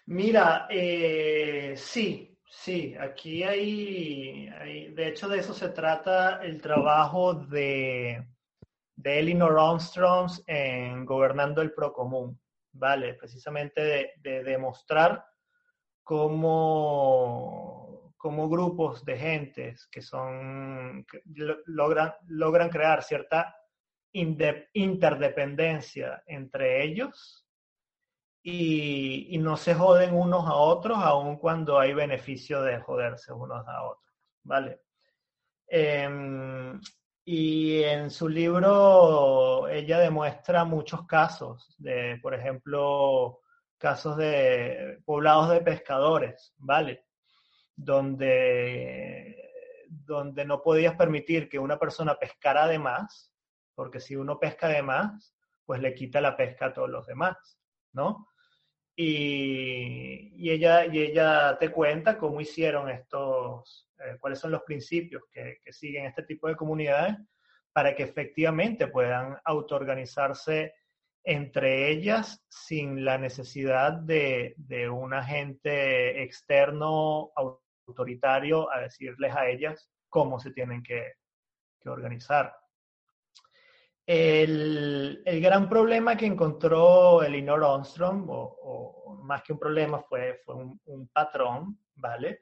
[0.08, 4.50] Mira, eh, sí, sí, aquí hay,
[4.94, 8.26] de hecho de eso se trata el trabajo de,
[8.96, 12.40] de Elinor Armstrong en Gobernando el Procomún,
[12.74, 13.16] ¿vale?
[13.16, 15.26] Precisamente de, demostrar
[16.04, 17.71] cómo,
[18.22, 21.06] cómo, grupos de gentes que son,
[21.66, 23.56] logran, logran crear cierta
[24.14, 27.46] interdependencia entre ellos
[28.44, 33.84] y, no se joden unos a otros, aun cuando hay beneficio de joderse unos a
[33.84, 34.14] otros,
[34.44, 34.82] ¿vale?
[35.68, 36.80] Em,
[37.26, 43.40] y en su libro ella demuestra muchos casos de, por ejemplo,
[43.78, 47.06] casos de poblados de pescadores, ¿vale?
[47.84, 49.52] Donde,
[49.90, 53.34] donde no podías permitir que una persona pescara de más,
[53.74, 57.58] porque si uno pesca de más, pues le quita la pesca a todos los demás,
[57.94, 58.28] ¿no?
[58.96, 65.58] Y, ella, y ella te cuenta cómo hicieron estos, eh, cuáles son los principios que,
[65.64, 67.16] que, siguen este tipo de comunidades
[67.72, 70.74] para que efectivamente puedan autoorganizarse
[71.24, 77.32] entre ellas sin la necesidad de, de un agente externo
[77.88, 81.14] autoritario a decirles a ellas cómo se tienen que,
[81.80, 82.56] que organizar.
[84.06, 90.56] El, el, gran problema que encontró Elinor Armstrong, o, más que un problema, fue, fue
[90.56, 92.42] un, patrón, ¿vale?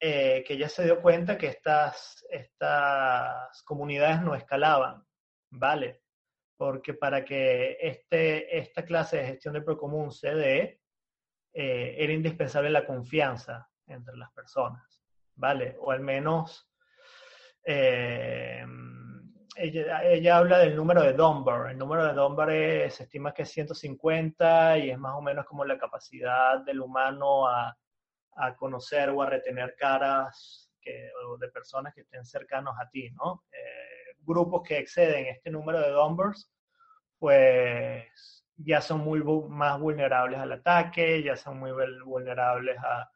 [0.00, 5.04] Eh, que ella se dio cuenta que estas, estas comunidades no escalaban,
[5.50, 6.02] ¿vale?
[6.56, 10.80] Porque para que este, esta clase de gestión de procomún se dé,
[11.54, 15.02] eh, era indispensable la confianza entre las personas,
[15.34, 15.76] ¿vale?
[15.80, 16.68] O al menos...
[17.64, 18.64] Eh,
[19.60, 21.70] ella, habla del número de Dunbar.
[21.70, 25.64] El número de Dunbar se estima que es 150 y es más o menos como
[25.64, 27.76] la capacidad del humano a,
[28.56, 33.44] conocer o a retener caras de personas que estén cercanos a ti, ¿no?
[33.52, 36.50] Eh, grupos que exceden este número de Dunbars,
[37.18, 41.72] pues ya son muy más vulnerables al ataque, ya son muy
[42.04, 43.10] vulnerables a,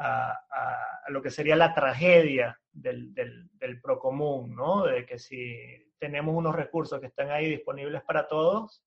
[0.00, 4.84] a, lo que sería la tragedia del, del, del procomún, ¿no?
[4.84, 8.82] De que si tenemos unos recursos que están ahí disponibles para todos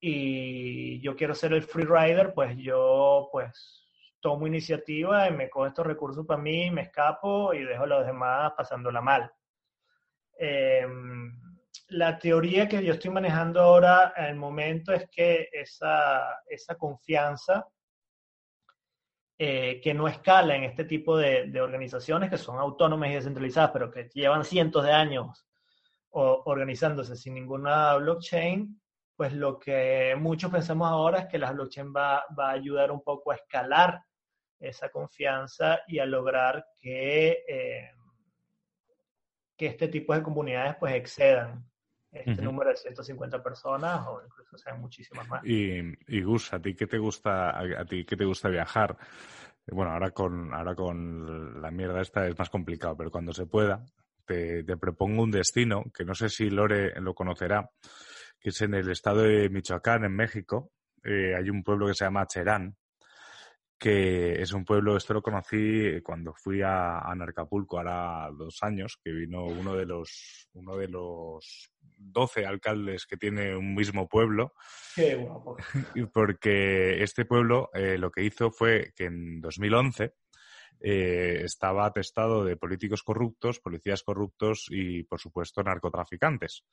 [0.00, 3.86] y yo quiero ser el free rider, pues yo pues
[4.20, 8.06] tomo iniciativa y me cojo estos recursos para mí, me escapo y dejo a los
[8.06, 9.30] demás pasándola mal.
[10.38, 11.32] Em,
[11.88, 17.68] la teoría que yo estoy manejando ahora en el momento es que esa, esa confianza
[19.38, 23.90] eh, que no escala en este tipo de, organizaciones que son autónomas y descentralizadas, pero
[23.90, 25.46] que llevan cientos de años
[26.10, 28.80] organizándose sin ninguna blockchain,
[29.14, 33.02] pues lo que muchos pensamos ahora es que la blockchain va, va a ayudar un
[33.02, 34.00] poco a escalar
[34.58, 37.90] esa confianza y a lograr que, eh,
[39.56, 41.68] que este tipo de comunidades pues excedan
[42.24, 45.44] este número de 150 personas o incluso sean muchísimas más.
[45.44, 48.96] Y, y Gus, ¿a ti qué te gusta, a, ti qué te gusta viajar?
[49.66, 53.84] Bueno, ahora con, ahora con la mierda esta es más complicado, pero cuando se pueda,
[54.24, 57.70] te, te propongo un destino que no sé si Lore lo conocerá,
[58.38, 60.70] que es en el estado de Michoacán, en México.
[61.02, 62.76] Eh, hay un pueblo que se llama Cherán,
[63.78, 68.98] que es un pueblo, esto lo conocí cuando fui a, a Narcapulco, ahora dos años,
[69.02, 74.54] que vino uno de los, uno de los 12 alcaldes que tiene un mismo pueblo.
[74.94, 75.56] Qué guapo.
[76.12, 80.14] Porque este pueblo eh, lo que hizo fue que en 2011
[80.80, 86.64] eh, estaba atestado de políticos corruptos, policías corruptos y, por supuesto, narcotraficantes.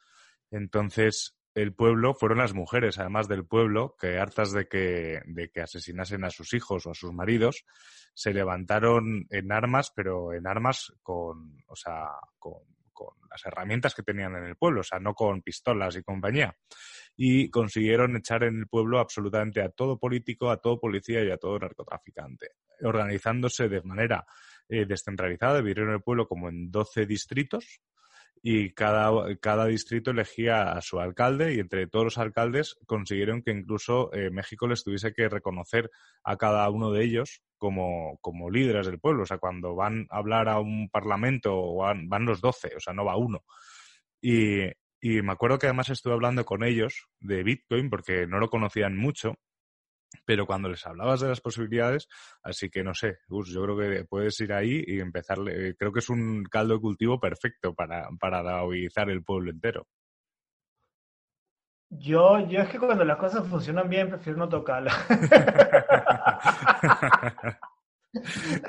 [0.51, 5.62] Entonces, el pueblo fueron las mujeres, además del pueblo, que hartas de que, de que
[5.62, 7.66] asesinasen a sus hijos o a sus maridos,
[8.14, 12.54] se levantaron en armas, pero en armas con, o sea, con,
[13.30, 16.56] las herramientas que tenían en el pueblo, o sea, no con pistolas y compañía.
[17.16, 21.38] Y consiguieron echar en el pueblo absolutamente a todo político, a todo policía y a
[21.38, 22.51] todo narcotraficante,
[22.84, 24.26] organizándose de manera
[24.70, 27.82] eh, descentralizada, dividieron el pueblo como en 12 distritos
[28.46, 33.52] y cada, cada distrito elegía a su alcalde y entre todos los alcaldes consiguieron que
[33.52, 35.89] incluso eh, México les tuviese que reconocer
[36.26, 39.24] a cada uno de ellos como, como líderes del pueblo.
[39.24, 42.94] O sea, cuando van a hablar a un parlamento van, van los doce, o sea,
[42.94, 43.46] no va uno.
[44.22, 44.66] Y,
[45.00, 48.98] y me acuerdo que además estuve hablando con ellos de Bitcoin porque no lo conocían
[48.98, 49.38] mucho
[50.26, 52.07] pero cuando les hablabas de las posibilidades,
[52.43, 55.99] así que no sé, Gus, yo creo que puedes ir ahí y empezarle, creo que
[55.99, 59.88] es un caldo de cultivo perfecto para, para el pueblo entero.
[61.99, 64.97] Yo, yo es que cuando las cosas funcionan bien prefiero no tocarlas.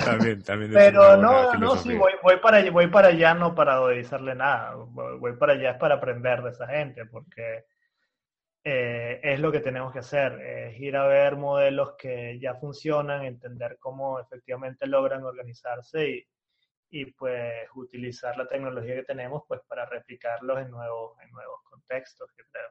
[0.04, 0.72] también, también.
[0.72, 5.32] Pero no, no, sí, voy, voy, para, voy para allá no para odizarle nada, voy
[5.36, 7.64] para allá es para aprender de esa gente, porque
[8.64, 13.24] eh, es lo que tenemos que hacer, es ir a ver modelos que ya funcionan,
[13.24, 16.26] entender cómo efectivamente logran organizarse y,
[16.88, 22.30] y pues utilizar la tecnología que tenemos pues para replicarlos en nuevos, en nuevos contextos,
[22.50, 22.70] creo.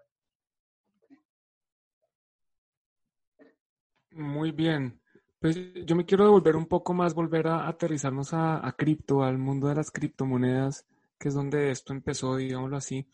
[4.12, 5.00] Muy bien.
[5.40, 9.38] Pues yo me quiero devolver un poco más, volver a aterrizarnos a, a cripto, al
[9.38, 10.88] mundo de las criptomonedas,
[11.20, 13.08] que es donde esto empezó, digámoslo así.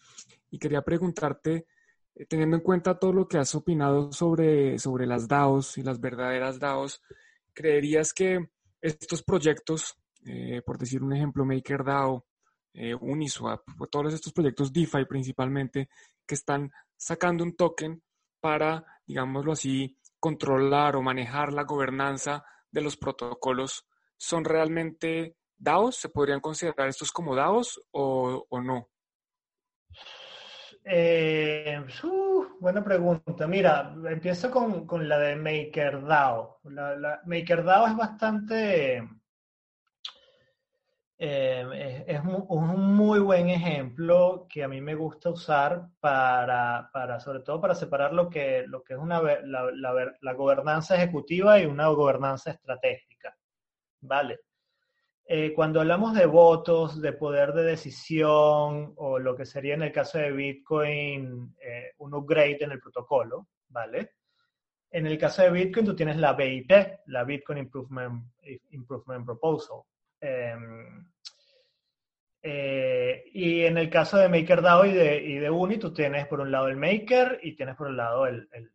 [0.52, 1.66] Y quería preguntarte,
[2.28, 6.60] teniendo en cuenta todo lo que has opinado sobre, sobre las DAOs y las verdaderas
[6.60, 7.01] DAOs,
[7.53, 8.49] ¿creerías que
[8.82, 12.26] estos proyectos, eh, por decir un ejemplo, MakerDAO,
[12.74, 15.89] eh, Uniswap, todos estos proyectos DeFi principalmente,
[16.26, 18.01] que están sacando un token
[18.39, 23.88] para, digámoslo así, controlar o manejar la gobernanza de los protocolos,
[24.18, 25.95] ¿son realmente DAOs?
[25.95, 28.89] ¿Se podrían considerar estos como DAOs o no?
[30.92, 33.46] Eh, uh, buena pregunta.
[33.46, 36.62] Mira, empiezo con, con la de MakerDAO.
[37.26, 39.08] MakerDAO es bastante...
[41.22, 47.42] Eh, es, un, muy buen ejemplo que a mí me gusta usar para, para sobre
[47.42, 51.66] todo para separar lo que, lo que es una, la, la, la gobernanza ejecutiva y
[51.66, 53.38] una gobernanza estratégica.
[54.02, 54.40] ¿Vale?
[55.32, 59.92] Eh, cuando hablamos de votos, de poder de decisión o lo que sería en el
[59.92, 64.14] caso de Bitcoin eh, un upgrade en el protocolo, ¿vale?
[64.90, 66.72] En el caso de Bitcoin tú tienes la BIP,
[67.06, 68.24] la Bitcoin Improvement,
[68.72, 69.84] Improvement Proposal.
[70.20, 71.08] Em,
[72.42, 76.40] eh, y en el caso de MakerDAO y de, y de Uni, tú tienes por
[76.40, 78.72] un lado el Maker y tienes por un lado el, el,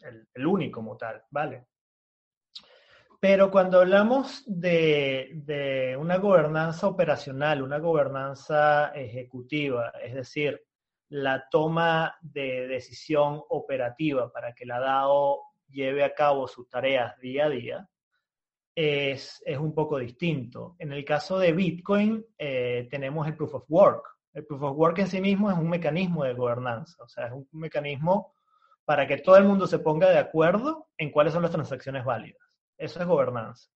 [0.00, 1.64] el, el Uni como tal, ¿vale?
[3.20, 10.62] Pero cuando hablamos de, una gobernanza operacional, una gobernanza ejecutiva, es decir,
[11.08, 17.46] la toma de decisión operativa para que la DAO lleve a cabo sus tareas día
[17.46, 17.88] a día,
[18.76, 20.76] es, un poco distinto.
[20.78, 24.04] En el caso de Bitcoin, eh, tenemos el Proof of Work.
[24.32, 27.32] El Proof of Work en sí mismo es un mecanismo de gobernanza, o sea, es
[27.32, 28.32] un mecanismo
[28.84, 32.47] para que todo el mundo se ponga de acuerdo en cuáles son las transacciones válidas.
[32.78, 33.68] Eso es gobernanza.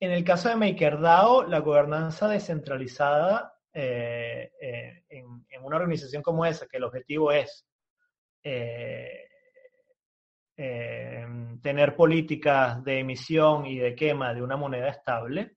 [0.00, 6.66] En el caso de MakerDAO, la gobernanza descentralizada eh, eh, en, una organización como esa,
[6.66, 7.66] que el objetivo es
[8.42, 9.24] eh,
[11.62, 15.56] tener políticas de emisión y de quema de una moneda estable,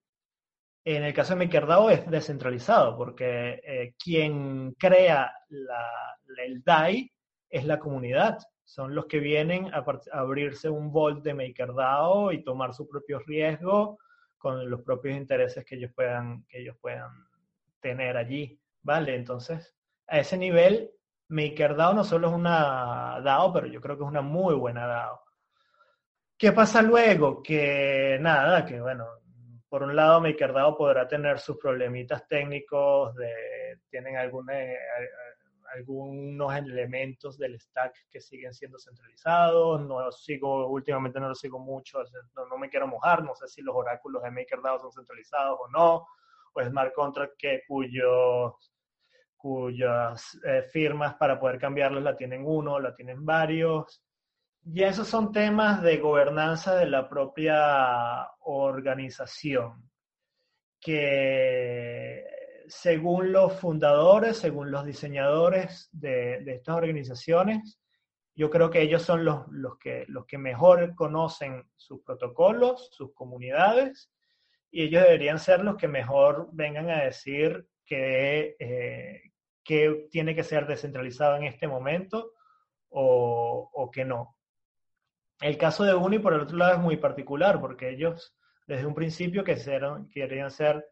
[0.83, 7.11] en el caso de MakerDAO es descentralizado, porque quien crea el DAI
[7.49, 8.39] es la comunidad
[8.71, 13.99] son los que vienen a, abrirse un vault de MakerDAO y tomar su propio riesgo
[14.37, 17.11] con los propios intereses que ellos puedan, que ellos puedan
[17.81, 19.15] tener allí, ¿vale?
[19.15, 19.75] Entonces,
[20.07, 20.89] a ese nivel,
[21.27, 25.21] MakerDAO no solo es una DAO, pero yo creo que es una muy buena DAO.
[26.37, 27.43] ¿Qué pasa luego?
[27.43, 29.05] Que nada, que bueno,
[29.67, 33.13] por un lado MakerDAO podrá tener sus problemitas técnicos,
[33.89, 34.53] tienen alguna,
[35.73, 39.81] algunos elementos del stack que siguen siendo centralizados.
[39.81, 41.99] No sigo, últimamente no lo sigo mucho,
[42.35, 46.07] no, me quiero mojar, no sé si los oráculos de MakerDAO son centralizados o no,
[46.53, 48.53] o smart contract que cuyos,
[49.37, 54.03] cuyas eh, firmas para poder cambiarlos la tienen uno, la tienen varios.
[54.63, 59.89] Y esos son temas de gobernanza de la propia organización
[60.79, 62.10] que
[62.71, 67.81] según los fundadores, según los diseñadores de, estas organizaciones,
[68.33, 69.45] yo creo que ellos son los,
[69.77, 74.09] que, mejor conocen sus protocolos, sus comunidades,
[74.71, 79.21] y ellos deberían ser los que mejor vengan a decir que, eh,
[80.09, 82.33] tiene que ser descentralizado en este momento
[82.89, 84.37] o, o que no.
[85.41, 88.33] El caso de Uni, por el otro lado, es muy particular, porque ellos
[88.65, 89.57] desde un principio que
[90.13, 90.85] querían ser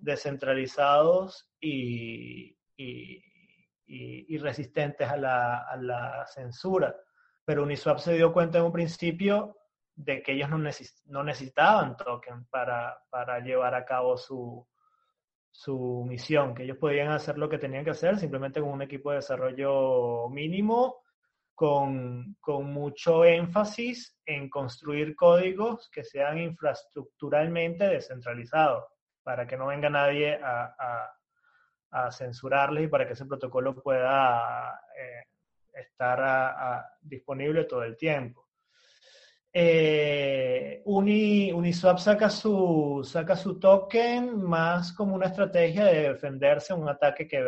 [0.00, 6.96] descentralizados y, y, resistentes a la, a la, censura.
[7.44, 9.56] Pero Uniswap se dio cuenta en un principio
[9.94, 14.66] de que ellos no, no necesitaban token para, para llevar a cabo su,
[15.50, 19.10] su misión, que ellos podían hacer lo que tenían que hacer simplemente con un equipo
[19.10, 21.02] de desarrollo mínimo,
[21.54, 28.84] con, con mucho énfasis en construir códigos que sean infraestructuralmente descentralizados,
[29.30, 34.82] para que no venga nadie a, a, a censurarles y para que ese protocolo pueda
[34.98, 35.22] eh,
[35.72, 38.48] estar disponible todo el tiempo.
[39.52, 47.28] Eh, Uniswap saca su, saca su token más como una estrategia de defenderse un ataque
[47.28, 47.38] que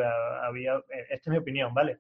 [0.41, 1.99] había, esta es mi opinión, ¿vale?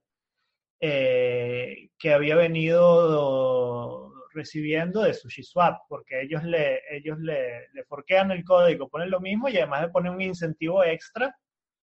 [0.79, 8.45] Eh, que había venido recibiendo de SushiSwap, porque ellos le, ellos le, le forquean el
[8.45, 11.37] código, ponen lo mismo y además le ponen un incentivo extra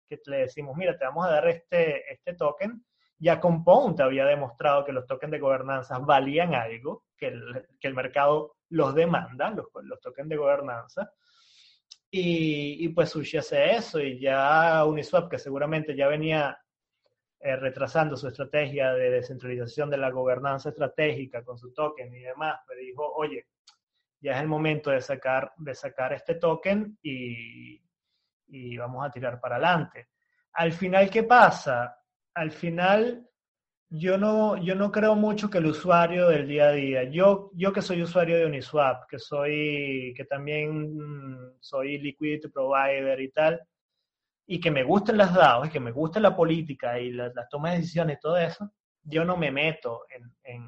[0.09, 2.83] que le decimos, mira, te vamos a dar este, este token.
[3.19, 7.93] Ya Compound había demostrado que los tokens de gobernanza valían algo, que el, que el
[7.93, 11.11] mercado los demanda, los, los tokens de gobernanza.
[12.09, 16.57] Y, y, pues Sushi hace eso y ya Uniswap, que seguramente ya venía
[17.39, 22.59] eh, retrasando su estrategia de descentralización de la gobernanza estratégica con su token y demás,
[22.67, 23.47] me dijo, oye,
[24.19, 27.81] ya es el momento de sacar, de sacar este token y,
[28.47, 30.09] y vamos a tirar para adelante.
[30.53, 31.95] Al final, ¿qué pasa?
[32.33, 33.25] Al final,
[33.89, 37.71] yo no, yo no creo mucho que el usuario del día a día, yo, yo
[37.71, 43.61] que soy usuario de Uniswap, que soy, que también soy liquidity provider y tal,
[44.51, 47.47] y que me gusten las DAOs, y que me guste la política y las, las
[47.49, 48.71] tomas de decisiones y todo eso,
[49.03, 50.67] yo no me meto en, en,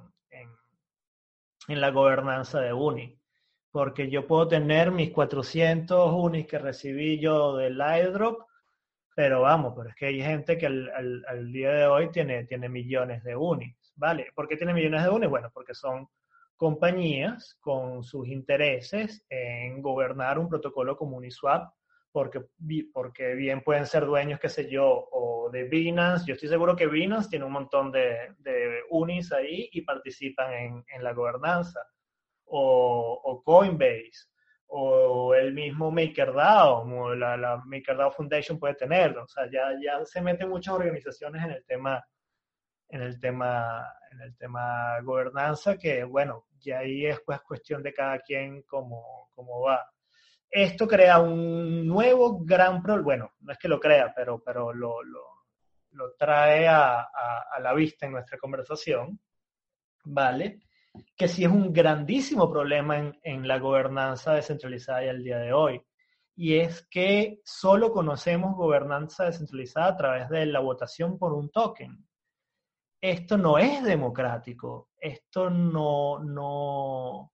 [1.68, 3.18] en, la gobernanza de Uni
[3.72, 8.42] porque yo puedo tener mis 400 unis que recibí yo del airdrop,
[9.16, 13.24] pero vamos, pero es que hay gente que al, día de hoy tiene, tiene millones
[13.24, 14.28] de unis, ¿vale?
[14.36, 15.30] ¿Por qué tiene millones de unis?
[15.30, 16.08] Bueno, porque son
[16.56, 21.74] compañías con sus intereses en gobernar un protocolo como Uniswap,
[22.12, 22.42] porque,
[22.94, 26.26] porque bien pueden ser dueños, qué sé yo, o de Binance.
[26.28, 30.86] Yo estoy seguro que Binance tiene un montón de, de unis ahí y participan en,
[30.94, 31.82] en la gobernanza
[32.52, 34.28] o, Coinbase
[34.68, 39.24] o el mismo MakerDAO, como la, la MakerDAO Foundation puede tenerlo.
[39.24, 42.04] O sea, ya, ya se meten muchas organizaciones en el tema,
[42.90, 47.94] en el tema, en el tema gobernanza, que bueno, ya ahí es pues cuestión de
[47.94, 49.86] cada quien cómo, cómo va.
[50.52, 55.02] Esto crea un nuevo gran problema, bueno, no es que lo crea, pero, pero lo,
[55.02, 59.20] lo, trae a, a, a la vista en nuestra conversación,
[60.04, 60.60] ¿vale?
[61.16, 65.54] que sí es un grandísimo problema en, en la gobernanza descentralizada y al día de
[65.54, 65.82] hoy.
[66.36, 72.06] Y es que solo conocemos gobernanza descentralizada a través de la votación por un token.
[73.00, 77.32] Esto no es democrático, esto no, no,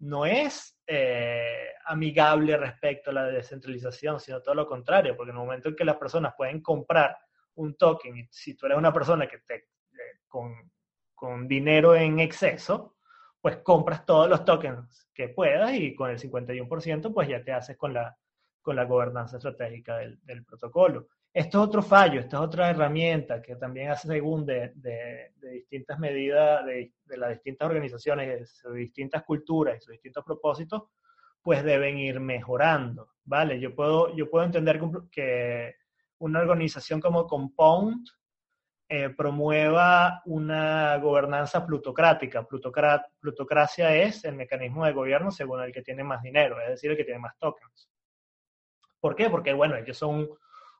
[0.00, 5.42] no es eh, amigable respecto a la descentralización, sino todo lo contrario, porque en el
[5.42, 7.16] momento en que las personas pueden comprar
[7.54, 10.70] un token, si tú eres una persona que te, eh, con,
[11.14, 12.96] con dinero en exceso,
[13.40, 17.76] pues compras todos los tokens que puedas y con el 51% pues ya te haces
[17.76, 18.16] con la,
[18.60, 21.08] con la gobernanza estratégica del, protocolo.
[21.32, 25.98] Esto es otro fallo, esta es otra herramienta que también hace según de, de, distintas
[25.98, 30.82] medidas de, de, las distintas organizaciones, de distintas culturas y sus distintos propósitos,
[31.48, 33.58] pues deben ir mejorando, ¿vale?
[33.58, 34.78] Yo puedo, yo puedo entender
[35.10, 35.76] que
[36.18, 38.06] una organización como Compound
[38.86, 42.46] eh, promueva una gobernanza plutocrática.
[42.46, 46.98] plutocracia es el mecanismo de gobierno según el que tiene más dinero, es decir, el
[46.98, 47.88] que tiene más tokens.
[49.00, 49.30] ¿Por qué?
[49.30, 50.28] Porque, bueno, ellos son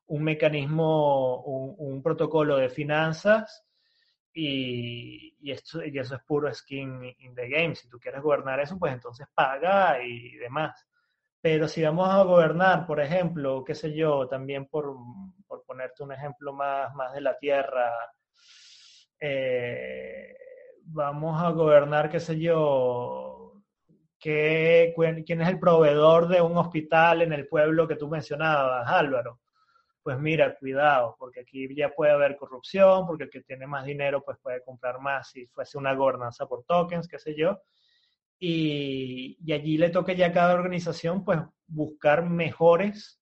[0.04, 1.44] un, mecanismo,
[1.78, 3.64] un, protocolo de finanzas
[4.40, 7.74] y, esto, y eso es puro skin in the game.
[7.74, 10.86] Si tú quieres gobernar eso, pues entonces paga y demás.
[11.40, 14.96] Pero si vamos a gobernar, por ejemplo, qué sé yo, también por,
[15.46, 17.90] por ponerte un ejemplo más, más de la tierra,
[19.20, 20.36] eh,
[20.84, 23.62] vamos a gobernar, qué sé yo,
[24.18, 24.94] qué,
[25.26, 29.40] quién es el proveedor de un hospital en el pueblo que tú mencionabas, Álvaro.
[30.08, 34.22] Pues mira, cuidado, porque aquí ya puede haber corrupción, porque el que tiene más dinero
[34.24, 37.60] pues puede comprar más si fuese una gobernanza por tokens, qué sé yo
[38.38, 43.20] y, y, allí le toca ya a cada organización pues buscar mejores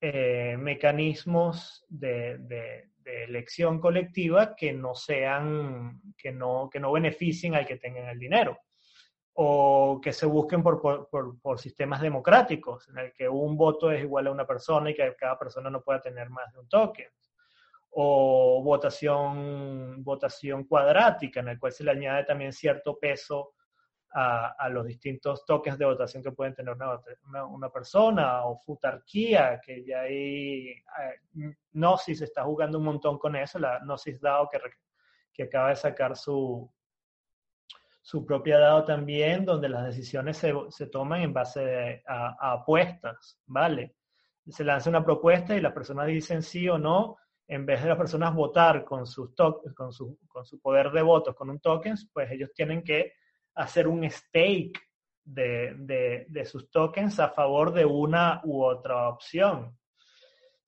[0.00, 2.88] eh, mecanismos de, de,
[3.24, 8.60] elección colectiva que no sean, que no, que no beneficien al que tenga el dinero.
[9.34, 14.02] O que se busquen por, por, por, sistemas democráticos, en el que un voto es
[14.02, 17.08] igual a una persona y que cada persona no pueda tener más de un token.
[17.94, 23.54] O votación, votación cuadrática, en el cual se le añade también cierto peso
[24.12, 29.60] a, a los distintos tokens de votación que pueden tener una, una, persona, o futarquía,
[29.64, 34.58] que ya hay, eh, Gnosis está jugando un montón con eso, la Gnosis DAO que,
[35.32, 36.70] que acaba de sacar su,
[38.02, 43.94] su propia DAO también, donde las decisiones se, se toman en base a, apuestas, ¿vale?
[44.48, 47.98] Se lanza una propuesta y las personas dicen sí o no, en vez de las
[47.98, 49.34] personas votar con, sus
[49.74, 53.12] con, su, con su poder de votos con un token, pues ellos tienen que
[53.54, 54.80] hacer un stake
[55.24, 59.76] de, de, de sus tokens a favor de una u otra opción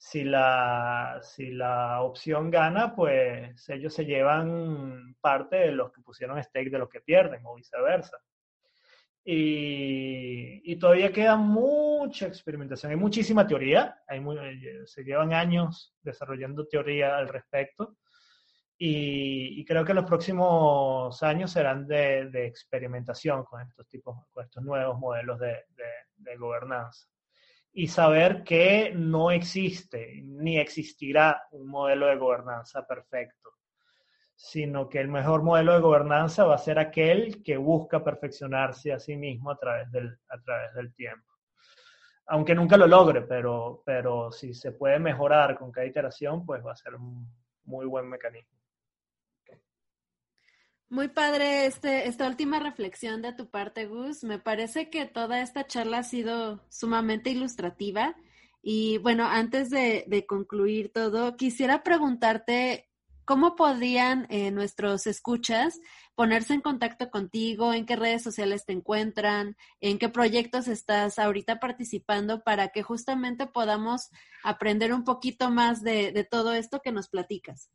[0.05, 6.42] si la, si la opción gana, pues ellos se llevan parte de los que pusieron
[6.44, 8.18] stake de los que pierden o viceversa.
[9.24, 16.68] Y, y todavía queda mucha experimentación, hay muchísima teoría, hay eh, se llevan años desarrollando
[16.68, 17.96] teoría al respecto.
[18.76, 24.44] Y, y creo que los próximos años serán de, de, experimentación con estos tipos, con
[24.44, 27.09] estos nuevos modelos de, de, de gobernanza
[27.76, 33.50] y saber que no existe ni existirá un modelo de gobernanza perfecto,
[34.36, 39.00] sino que el mejor modelo de gobernanza va a ser aquel que busca perfeccionarse a
[39.00, 41.32] sí mismo a través del, a través del tiempo.
[42.26, 46.72] Aunque nunca lo logre, pero, pero si se puede mejorar con cada iteración, pues va
[46.72, 47.28] a ser un
[47.64, 48.56] muy buen mecanismo.
[50.95, 54.22] Muy padre este, esta última reflexión de tu parte, Gus.
[54.22, 58.14] Me parece que toda esta charla ha sido sumamente ilustrativa.
[58.62, 62.88] Y bueno, antes de, concluir todo, quisiera preguntarte
[63.24, 65.80] cómo podrían eh, nuestros escuchas
[66.14, 71.59] ponerse en contacto contigo, en qué redes sociales te encuentran, en qué proyectos estás ahorita
[71.59, 74.11] participando para que justamente podamos
[74.45, 77.68] aprender un poquito más de, de todo esto que nos platicas.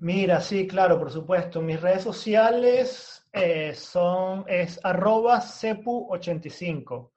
[0.00, 1.60] Mira, sí, claro, por supuesto.
[1.60, 7.10] Mis redes sociales eh, son, es arroba cepu85,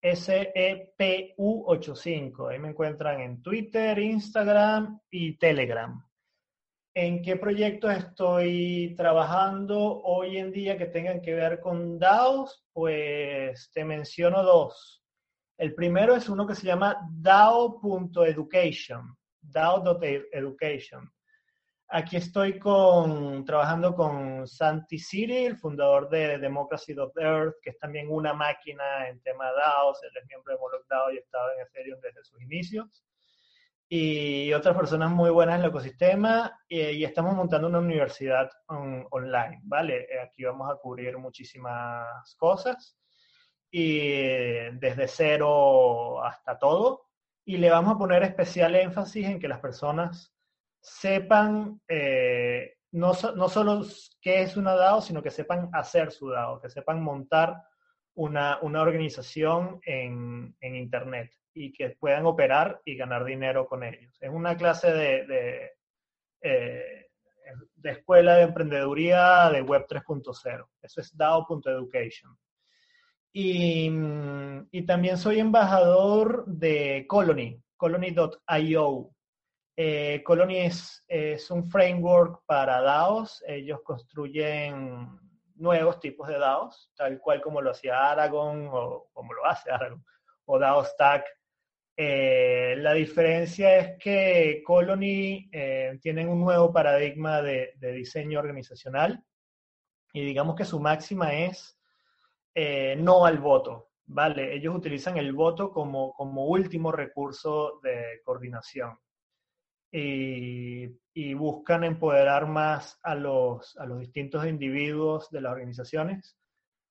[0.00, 2.50] S-E-P-U-85.
[2.50, 6.02] Ahí me encuentran en Twitter, Instagram y Telegram.
[6.94, 12.64] ¿En qué proyectos estoy trabajando hoy en día que tengan que ver con DAOs?
[12.72, 15.04] Pues te menciono dos.
[15.58, 21.12] El primero es uno que se llama DAO.education, DAO.education
[21.92, 28.32] Aquí estoy con, trabajando con Santi Siri, el fundador de Democracy.earth, que es también una
[28.32, 32.00] máquina en tema DAOs, él es miembro de Moloch DAO y ha estado en Ethereum
[32.00, 33.04] desde sus inicios.
[33.88, 40.06] Y otras personas muy buenas en el ecosistema y, estamos montando una universidad online, ¿vale?
[40.22, 42.96] Aquí vamos a cubrir muchísimas cosas
[43.68, 43.98] y
[44.78, 47.08] desde cero hasta todo.
[47.44, 50.32] Y le vamos a poner especial énfasis en que las personas
[50.80, 53.84] sepan eh, no, no, solo
[54.20, 57.62] qué es una DAO, sino que sepan hacer su DAO, que sepan montar
[58.14, 64.16] una, una organización en, en, Internet y que puedan operar y ganar dinero con ellos.
[64.20, 65.70] Es una clase de, de,
[66.42, 67.06] eh,
[67.84, 70.66] escuela de emprendeduría de Web 3.0.
[70.82, 72.36] Eso es DAO.education.
[73.32, 73.88] Y,
[74.72, 79.10] y también soy embajador de Colony, colony.io,
[79.82, 83.42] eh, Colony es, un framework para DAOs.
[83.46, 85.08] Ellos construyen
[85.54, 90.04] nuevos tipos de DAOs, tal cual como lo hacía Aragon o como lo hace Aragon
[90.44, 91.24] o DAO Stack.
[91.96, 99.24] Eh, la diferencia es que Colony eh, tienen un nuevo paradigma de, diseño organizacional
[100.12, 101.78] y digamos que su máxima es
[102.98, 103.92] no al voto.
[104.04, 104.52] ¿vale?
[104.54, 108.98] Ellos utilizan el voto como, como último recurso de coordinación
[109.92, 116.36] y, buscan empoderar más a los, a los distintos individuos de las organizaciones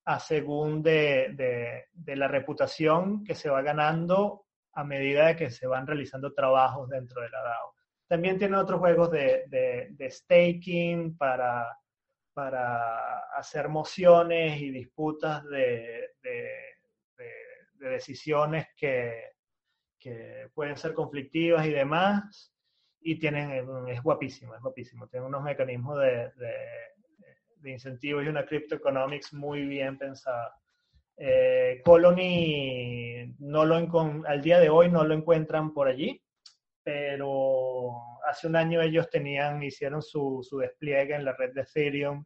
[0.05, 5.51] a según de, de, de, la reputación que se va ganando a medida de que
[5.51, 7.75] se van realizando trabajos dentro de la DAO.
[8.07, 11.67] También tiene otros juegos de, de staking para,
[12.33, 16.11] para hacer mociones y disputas de,
[17.73, 19.31] decisiones que,
[19.99, 22.53] que pueden ser conflictivas y demás
[23.01, 25.07] y tienen, es guapísimo, es guapísimo.
[25.07, 26.31] Tienen unos mecanismos de,
[27.61, 30.53] de, incentivos y una cryptoeconomics muy bien pensada.
[31.17, 33.75] Eh, Colony no lo
[34.25, 36.23] al día de hoy no lo encuentran por allí,
[36.83, 37.91] pero
[38.29, 42.23] hace un año ellos tenían, hicieron su, su despliegue en la red de Ethereum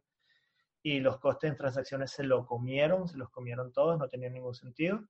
[0.82, 4.54] y los costes en transacciones se lo comieron, se los comieron todos, no tenían ningún
[4.54, 5.00] sentido.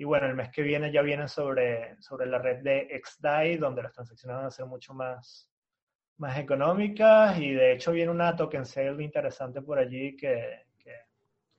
[0.00, 3.82] Y bueno, el mes que viene ya vienen sobre, sobre la red de XDAI, donde
[3.82, 5.52] las transacciones van a ser mucho más,
[6.16, 10.64] más económicas y de hecho viene una token sale interesante por allí que,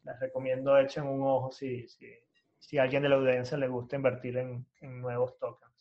[0.03, 2.07] les recomiendo echen un ojo si, si,
[2.57, 5.71] si a alguien de la audiencia le gusta invertir en, en nuevos tokens.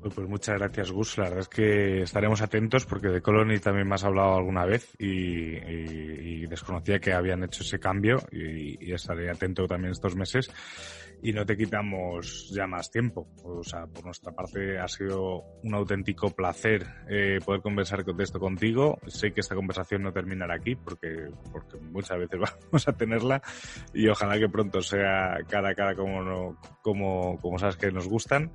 [0.00, 1.16] Pues muchas gracias, Gus.
[1.18, 4.94] La verdad es que estaremos atentos porque de Colony también me has hablado alguna vez
[4.98, 10.50] y, desconocía que habían hecho ese cambio y, estaré atento también estos meses.
[11.22, 13.26] Y no te quitamos ya más tiempo.
[13.44, 18.38] O sea, por nuestra parte ha sido un auténtico placer eh, poder conversar con esto
[18.38, 18.98] contigo.
[19.06, 23.42] Sé que esta conversación no terminará aquí porque, porque muchas veces vamos a tenerla
[23.94, 28.52] y ojalá que pronto sea cara a cara como, como, como sabes que nos gustan.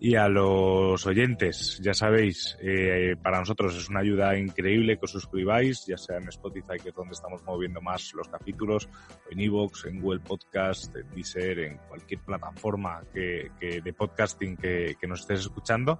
[0.00, 5.12] Y a los oyentes, ya sabéis, eh, para nosotros es una ayuda increíble que os
[5.12, 8.88] suscribáis, ya sea en Spotify, que es donde estamos moviendo más los capítulos,
[9.30, 15.20] en Evox, en Google Podcast, en Deezer, en cualquier plataforma que, de podcasting que nos
[15.20, 15.98] estés escuchando.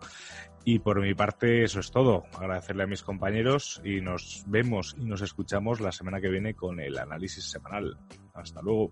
[0.68, 2.24] Y por mi parte, eso es todo.
[2.36, 6.80] Agradecerle a mis compañeros y nos vemos y nos escuchamos la semana que viene con
[6.80, 7.96] el análisis semanal.
[8.34, 8.90] Hasta luego.